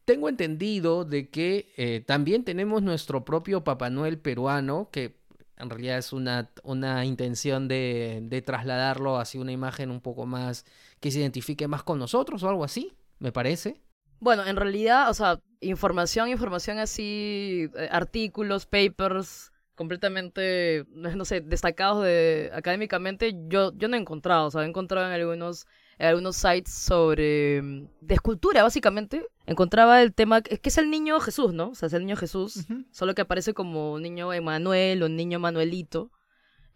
[0.05, 5.17] tengo entendido de que eh, también tenemos nuestro propio Papá Noel peruano, que
[5.57, 10.65] en realidad es una, una intención de, de trasladarlo hacia una imagen un poco más
[10.99, 13.81] que se identifique más con nosotros o algo así, me parece.
[14.19, 22.03] Bueno, en realidad, o sea, información, información así, eh, artículos, papers, completamente, no sé, destacados
[22.03, 25.65] de, académicamente, yo, yo no he encontrado, o sea, he encontrado en algunos,
[25.97, 30.89] en algunos sites sobre, mm, de escultura, básicamente, encontraba el tema, que que es el
[30.89, 31.69] niño Jesús, ¿no?
[31.69, 36.11] O sea, es el niño Jesús, solo que aparece como niño Emanuel o niño Manuelito,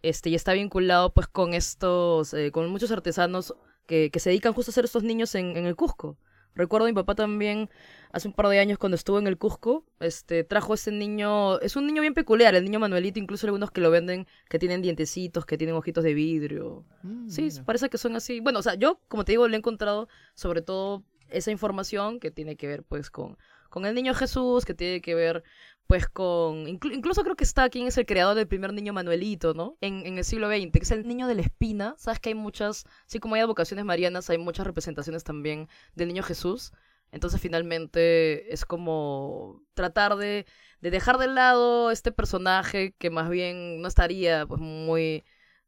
[0.02, 3.54] este, y está vinculado pues con estos, eh, con muchos artesanos
[3.86, 6.18] que, que se dedican justo a hacer estos niños en, en el Cusco.
[6.54, 7.70] Recuerdo a mi papá también,
[8.10, 11.76] hace un par de años cuando estuvo en el Cusco, este, trajo ese niño, es
[11.76, 15.46] un niño bien peculiar, el niño Manuelito, incluso algunos que lo venden, que tienen dientecitos,
[15.46, 16.84] que tienen ojitos de vidrio.
[17.02, 17.64] Mm, Sí, mira.
[17.64, 18.40] parece que son así.
[18.40, 22.30] Bueno, o sea, yo, como te digo, le he encontrado sobre todo esa información que
[22.30, 23.38] tiene que ver, pues, con,
[23.70, 25.42] con el niño Jesús, que tiene que ver,
[25.86, 26.66] pues, con...
[26.66, 29.76] inclu- incluso creo que está quien es el creador del primer niño Manuelito, ¿no?
[29.80, 31.94] En, en el siglo XX, que es el niño de la espina.
[31.98, 36.22] Sabes que hay muchas, así como hay advocaciones marianas, hay muchas representaciones también del niño
[36.22, 36.72] Jesús.
[37.10, 40.44] Entonces finalmente es como tratar de,
[40.80, 45.24] de dejar de lado este personaje que más bien no estaría pues muy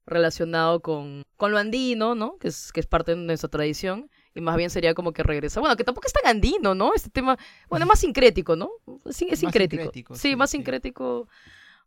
[0.07, 2.37] relacionado con, con lo andino, ¿no?
[2.39, 4.11] Que es, que es parte de nuestra tradición.
[4.35, 5.61] Y más bien sería como que regresa.
[5.61, 6.95] Bueno, que tampoco es tan andino, ¿no?
[6.95, 7.37] Este tema,
[7.68, 8.70] bueno, es más sincrético, ¿no?
[9.07, 9.83] Es, es Más sincrético.
[9.83, 10.59] sincrético, Sí, sí, más sí.
[10.59, 11.28] sincrético.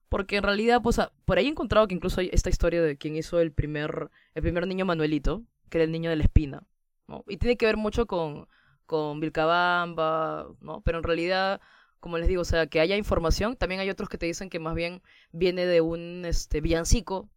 [0.09, 3.15] Porque en realidad, pues, por ahí he encontrado que incluso hay esta historia de quien
[3.15, 6.63] hizo el primer, el primer niño Manuelito, que era el niño de la espina,
[7.07, 7.23] ¿no?
[7.27, 8.47] Y tiene que ver mucho con,
[8.85, 10.81] con Vilcabamba, ¿no?
[10.81, 11.61] Pero en realidad,
[11.99, 13.55] como les digo, o sea, que haya información.
[13.55, 17.29] También hay otros que te dicen que más bien viene de un este, villancico,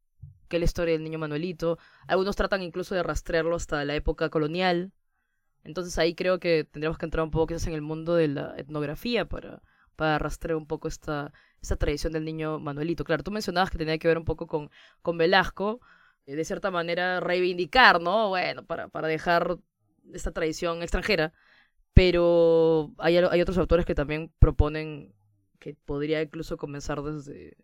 [0.49, 1.79] que la historia del niño Manuelito.
[2.07, 4.93] Algunos tratan incluso de rastrearlo hasta la época colonial.
[5.65, 8.55] Entonces ahí creo que tendríamos que entrar un poco quizás en el mundo de la
[8.57, 9.63] etnografía para,
[9.97, 13.05] para rastrear un poco esta, esta tradición del niño Manuelito.
[13.05, 14.71] Claro, tú mencionabas que tenía que ver un poco con,
[15.03, 15.81] con Velasco,
[16.27, 18.29] eh, de cierta manera reivindicar, ¿no?
[18.29, 19.59] Bueno, para, para dejar
[20.13, 21.33] esta tradición extranjera,
[21.95, 25.15] pero hay, hay otros autores que también proponen
[25.59, 27.57] que podría incluso comenzar desde,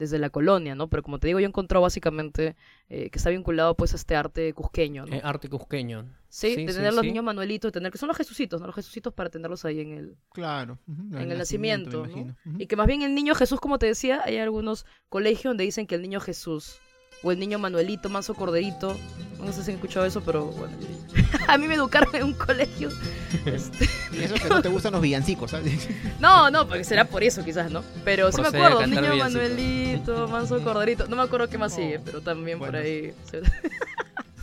[0.00, 0.88] desde la colonia, ¿no?
[0.88, 2.56] Pero como te digo, yo he encontrado básicamente
[2.88, 5.14] eh, que está vinculado pues a este arte cusqueño, ¿no?
[5.14, 6.06] Eh, arte cusqueño.
[6.28, 7.08] sí, sí, de sí, tener los sí.
[7.08, 8.66] niños manuelitos, de tener que son los jesucitos, ¿no?
[8.66, 10.78] Los jesucitos para tenerlos ahí en el, Claro.
[10.88, 12.36] en el nacimiento, ¿no?
[12.58, 15.86] Y que más bien el niño Jesús, como te decía, hay algunos colegios donde dicen
[15.86, 16.80] que el niño Jesús
[17.22, 18.96] o el niño Manuelito, Manso Corderito,
[19.44, 20.74] no sé si han escuchado eso, pero bueno,
[21.48, 22.90] a mí me educaron en un colegio.
[23.46, 25.88] este, Y eso que no te gustan los villancicos, ¿sabes?
[26.20, 27.82] No, no, porque será por eso quizás, ¿no?
[28.04, 29.16] Pero sí me acuerdo, niño.
[29.16, 33.14] Manuelito, Manso Corderito, no me acuerdo qué más Oh, sigue, pero también por ahí.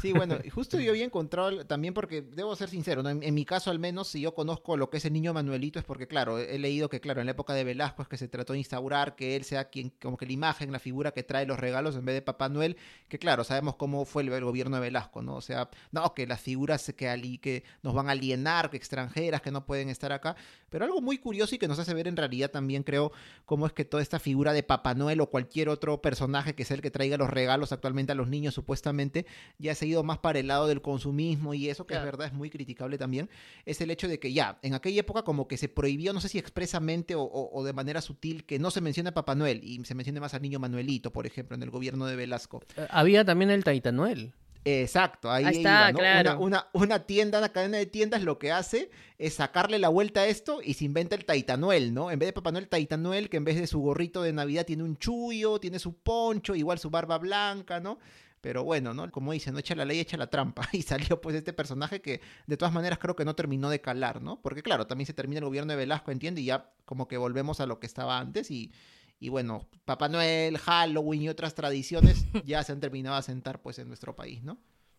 [0.02, 3.10] Sí, bueno, justo yo había encontrado también porque, debo ser sincero, ¿no?
[3.10, 5.86] en, mi caso al menos, si yo conozco lo que es el niño Manuelito, es
[5.86, 8.54] porque, claro, he, leído que, claro, en la época de Velasco es que se trató
[8.54, 11.60] de instaurar que él sea quien, como que la imagen, la figura que trae los
[11.60, 12.78] regalos en vez de Papá Noel,
[13.08, 15.36] que, claro, sabemos cómo fue el, gobierno de Velasco, ¿no?
[15.36, 19.42] O sea, no, que las figuras que, ali- que nos van a alienar, que extranjeras,
[19.42, 20.36] que no pueden estar acá,
[20.70, 23.12] pero algo muy curioso y que nos hace ver en realidad también, creo,
[23.46, 26.76] cómo es que toda esta figura de Papá Noel o cualquier otro personaje que sea
[26.76, 29.26] el que traiga los regalos actualmente a los niños, supuestamente,
[29.58, 32.28] ya se ha ido más para el lado del consumismo y eso, que es verdad,
[32.28, 33.30] es muy criticable también,
[33.66, 36.30] es el hecho de que ya, en aquella época como que se prohibió, no sé
[36.30, 39.62] si expresamente o, o- o de manera sutil, que no se mencione a Papá Noel
[39.64, 42.62] y se mencione más al niño Manuelito, por ejemplo, en el gobierno de Velasco.
[42.76, 44.34] Eh, Había también el Taitanuel.
[44.70, 46.00] Exacto, ahí, Ahí está, iba, ¿no?
[46.00, 46.40] claro.
[46.40, 50.22] Una, una, una tienda, una cadena de tiendas lo que hace es sacarle la vuelta
[50.22, 52.12] a esto y se inventa el Taitanuel, ¿no?
[52.12, 54.84] En vez de Papá Noel, Taitanuel, que en vez de su gorrito de Navidad tiene
[54.84, 57.98] un chullo, tiene su poncho, igual su barba blanca, ¿no?
[58.42, 59.10] Pero bueno, ¿no?
[59.12, 60.68] Como dicen, no echa la ley, echa la trampa.
[60.74, 64.22] Y salió pues este personaje que de todas maneras creo que no terminó de calar,
[64.22, 64.42] ¿no?
[64.42, 67.60] Porque claro, también se termina el gobierno de Velasco, entiende, y ya como que volvemos
[67.60, 68.72] a lo que estaba antes y,
[69.20, 73.80] y bueno, Papá Noel, Halloween y otras tradiciones ya se han terminado de asentar pues
[73.80, 74.58] en nuestro país, ¿no?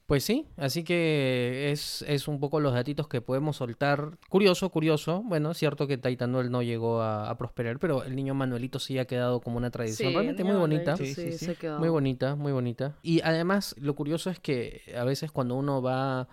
[0.09, 4.17] Pues sí, así que es, es un poco los datitos que podemos soltar.
[4.31, 5.23] Curioso, curioso.
[5.23, 8.99] Bueno, es cierto que Taitanuel no llegó a, a prosperar, pero el niño Manuelito sí
[8.99, 10.97] ha quedado como una tradición Sí, realmente muy bonita.
[10.97, 11.45] Sí, sí, sí.
[11.45, 11.79] se quedado.
[11.79, 12.97] Muy bonita, muy bonita.
[13.03, 16.27] Y además, lo curioso es que a veces cuando uno va,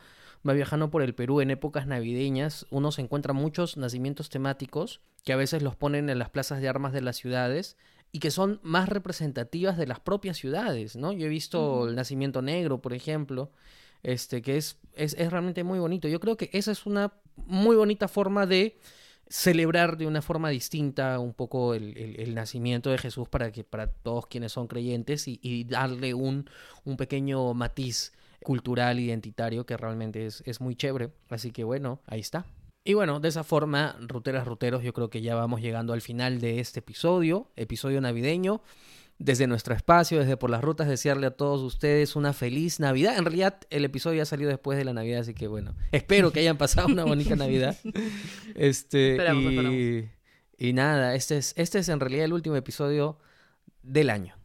[0.47, 5.33] va viajando por el Perú en épocas navideñas, uno se encuentra muchos nacimientos temáticos que
[5.33, 7.75] a veces los ponen en las plazas de armas de las ciudades
[8.15, 11.11] y que son más representativas de las propias ciudades, ¿no?
[11.11, 13.51] Yo he visto el nacimiento negro, por ejemplo,
[14.03, 16.07] este, que es, es, es realmente muy bonito.
[16.07, 18.77] Yo creo que esa es una muy bonita forma de
[19.27, 23.63] celebrar de una forma distinta un poco el, el- el nacimiento de Jesús para que
[23.63, 26.49] para todos quienes son creyentes y, y darle un,
[26.85, 28.13] un pequeño matiz
[28.43, 31.09] cultural identitario que realmente es, es muy chévere.
[31.29, 32.45] Así que bueno, ahí está.
[32.87, 36.39] Y bueno, de esa forma, ruteras, ruteros, yo creo que ya vamos llegando al final
[36.39, 38.61] de este episodio, episodio navideño.
[39.17, 43.17] Desde nuestro espacio, desde por las rutas, desearle a todos ustedes una feliz Navidad.
[43.17, 46.41] En realidad, el episodio ya salió después de la Navidad, así que bueno, espero que
[46.41, 47.77] hayan pasado una bonita Navidad.
[48.55, 50.11] Este, Esperamos, y, esperamos.
[50.57, 53.17] y nada, este es, este es en realidad el último episodio
[53.81, 54.35] del año.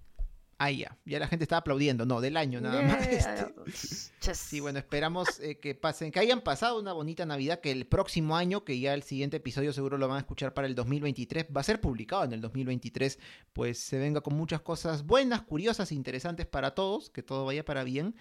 [0.63, 0.95] Ah, ya.
[1.07, 2.05] Ya la gente estaba aplaudiendo.
[2.05, 3.09] No, del año nada más.
[3.09, 3.51] Yeah.
[3.67, 4.35] Este.
[4.35, 8.37] Sí, bueno, esperamos eh, que pasen, que hayan pasado una bonita Navidad, que el próximo
[8.37, 11.63] año, que ya el siguiente episodio seguro lo van a escuchar para el 2023, va
[11.63, 13.19] a ser publicado en el 2023,
[13.55, 17.83] pues se venga con muchas cosas buenas, curiosas, interesantes para todos, que todo vaya para
[17.83, 18.15] bien.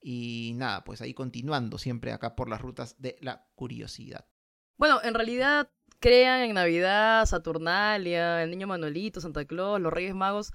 [0.00, 4.24] Y nada, pues ahí continuando siempre acá por las rutas de la curiosidad.
[4.76, 5.68] Bueno, en realidad
[5.98, 10.52] crean en Navidad, Saturnalia, el Niño Manuelito, Santa Claus, los Reyes Magos.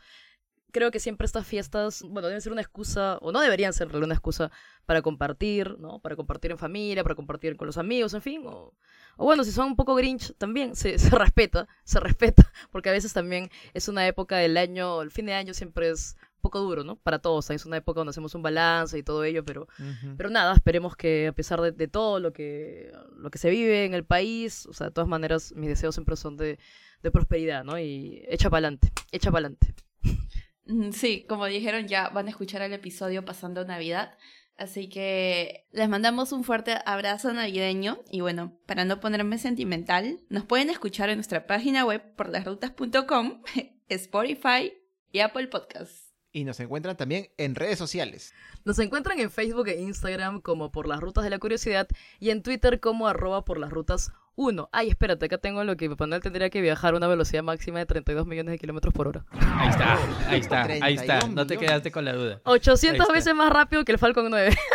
[0.71, 4.13] Creo que siempre estas fiestas, bueno, deben ser una excusa, o no deberían ser una
[4.13, 4.51] excusa
[4.85, 5.99] para compartir, ¿no?
[5.99, 8.43] Para compartir en familia, para compartir con los amigos, en fin.
[8.45, 8.73] O,
[9.17, 12.91] o bueno, si son un poco grinch, también se, se respeta, se respeta, porque a
[12.91, 16.59] veces también es una época del año, el fin de año siempre es un poco
[16.59, 16.97] duro, ¿no?
[16.97, 20.15] Para todos, es una época donde hacemos un balance y todo ello, pero, Ujú.
[20.17, 23.85] pero nada, esperemos que a pesar de, de todo lo que, lo que se vive
[23.85, 26.59] en el país, o sea, de todas maneras, mis deseos siempre son de,
[27.01, 27.79] de prosperidad, ¿no?
[27.79, 29.73] Y echa para adelante, echa para adelante.
[30.03, 30.09] Mm,
[30.91, 34.17] Sí, como dijeron, ya van a escuchar el episodio pasando Navidad.
[34.57, 37.99] Así que les mandamos un fuerte abrazo navideño.
[38.09, 43.43] Y bueno, para no ponerme sentimental, nos pueden escuchar en nuestra página web por lasrutas.com,
[43.89, 44.73] Spotify
[45.11, 46.07] y Apple Podcasts.
[46.31, 48.33] Y nos encuentran también en redes sociales.
[48.65, 51.87] Nos encuentran en Facebook e Instagram como por las rutas de la curiosidad
[52.19, 54.69] y en Twitter como arroba por las rutas 1.
[54.71, 57.79] Ay, espérate, acá tengo lo que Papá Noel tendría que viajar a una velocidad máxima
[57.79, 59.25] de 32 millones de kilómetros por hora.
[59.31, 59.97] Ahí está,
[60.29, 61.19] ahí está, ahí está.
[61.19, 62.39] 32 No te quedaste con la duda.
[62.45, 63.11] 800 está.
[63.13, 64.55] veces más rápido que el Falcon 9.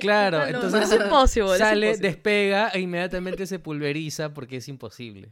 [0.00, 2.08] Claro, No, entonces es imposible, es sale, imposible.
[2.08, 5.30] despega e inmediatamente se pulveriza porque es imposible.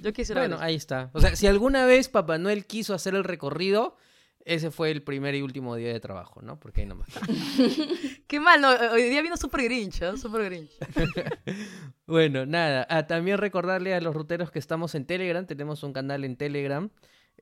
[0.00, 1.10] Yo quisiera Bueno, ahí está.
[1.14, 3.96] O sea, si alguna vez Papá Noel quiso hacer el recorrido,
[4.44, 6.60] ese fue el primer y último día de trabajo, ¿no?
[6.60, 7.08] Porque ahí nomás.
[8.28, 10.16] Qué mal, hoy día vino Super Grinch, ¿eh?
[10.18, 10.70] Super Grinch.
[12.06, 12.86] Bueno, nada.
[12.88, 15.46] Ah, también recordarle a los ruteros que estamos en Telegram.
[15.46, 16.90] Tenemos un canal en Telegram.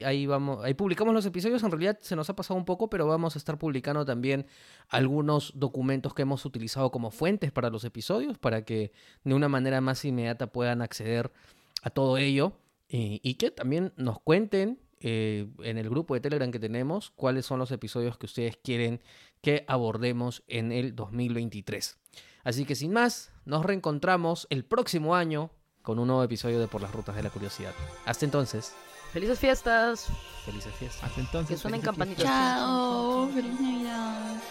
[0.05, 1.63] Ahí vamos, ahí publicamos los episodios.
[1.63, 4.47] En realidad se nos ha pasado un poco, pero vamos a estar publicando también
[4.89, 8.93] algunos documentos que hemos utilizado como fuentes para los episodios, para que
[9.25, 11.33] de una manera más inmediata puedan acceder
[11.83, 12.53] a todo ello.
[12.89, 17.47] Y, y que también nos cuenten eh, en el grupo de Telegram que tenemos cuáles
[17.47, 19.01] son los episodios que ustedes quieren
[19.43, 21.99] que abordemos en el 2023.
[22.45, 25.51] Así que sin más, nos reencontramos el próximo año
[25.83, 27.75] con un nuevo episodio de Por las Rutas de la Curiosidad.
[28.05, 28.75] Hasta entonces,
[29.13, 30.09] Felices fiestas.
[30.45, 31.03] felices fiestas.
[31.05, 31.57] Hasta entonces.
[31.57, 32.25] Que suenen campanitas.
[32.25, 34.43] Chao, feliz Navidad.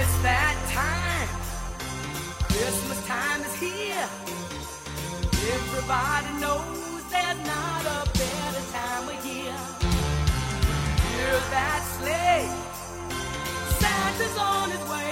[0.00, 1.28] It's that time.
[2.48, 4.31] Christmas time is here.
[5.44, 9.58] Everybody knows there's not a better time of year.
[11.16, 12.46] Hear that sleigh.
[13.80, 15.11] Santa's on his way.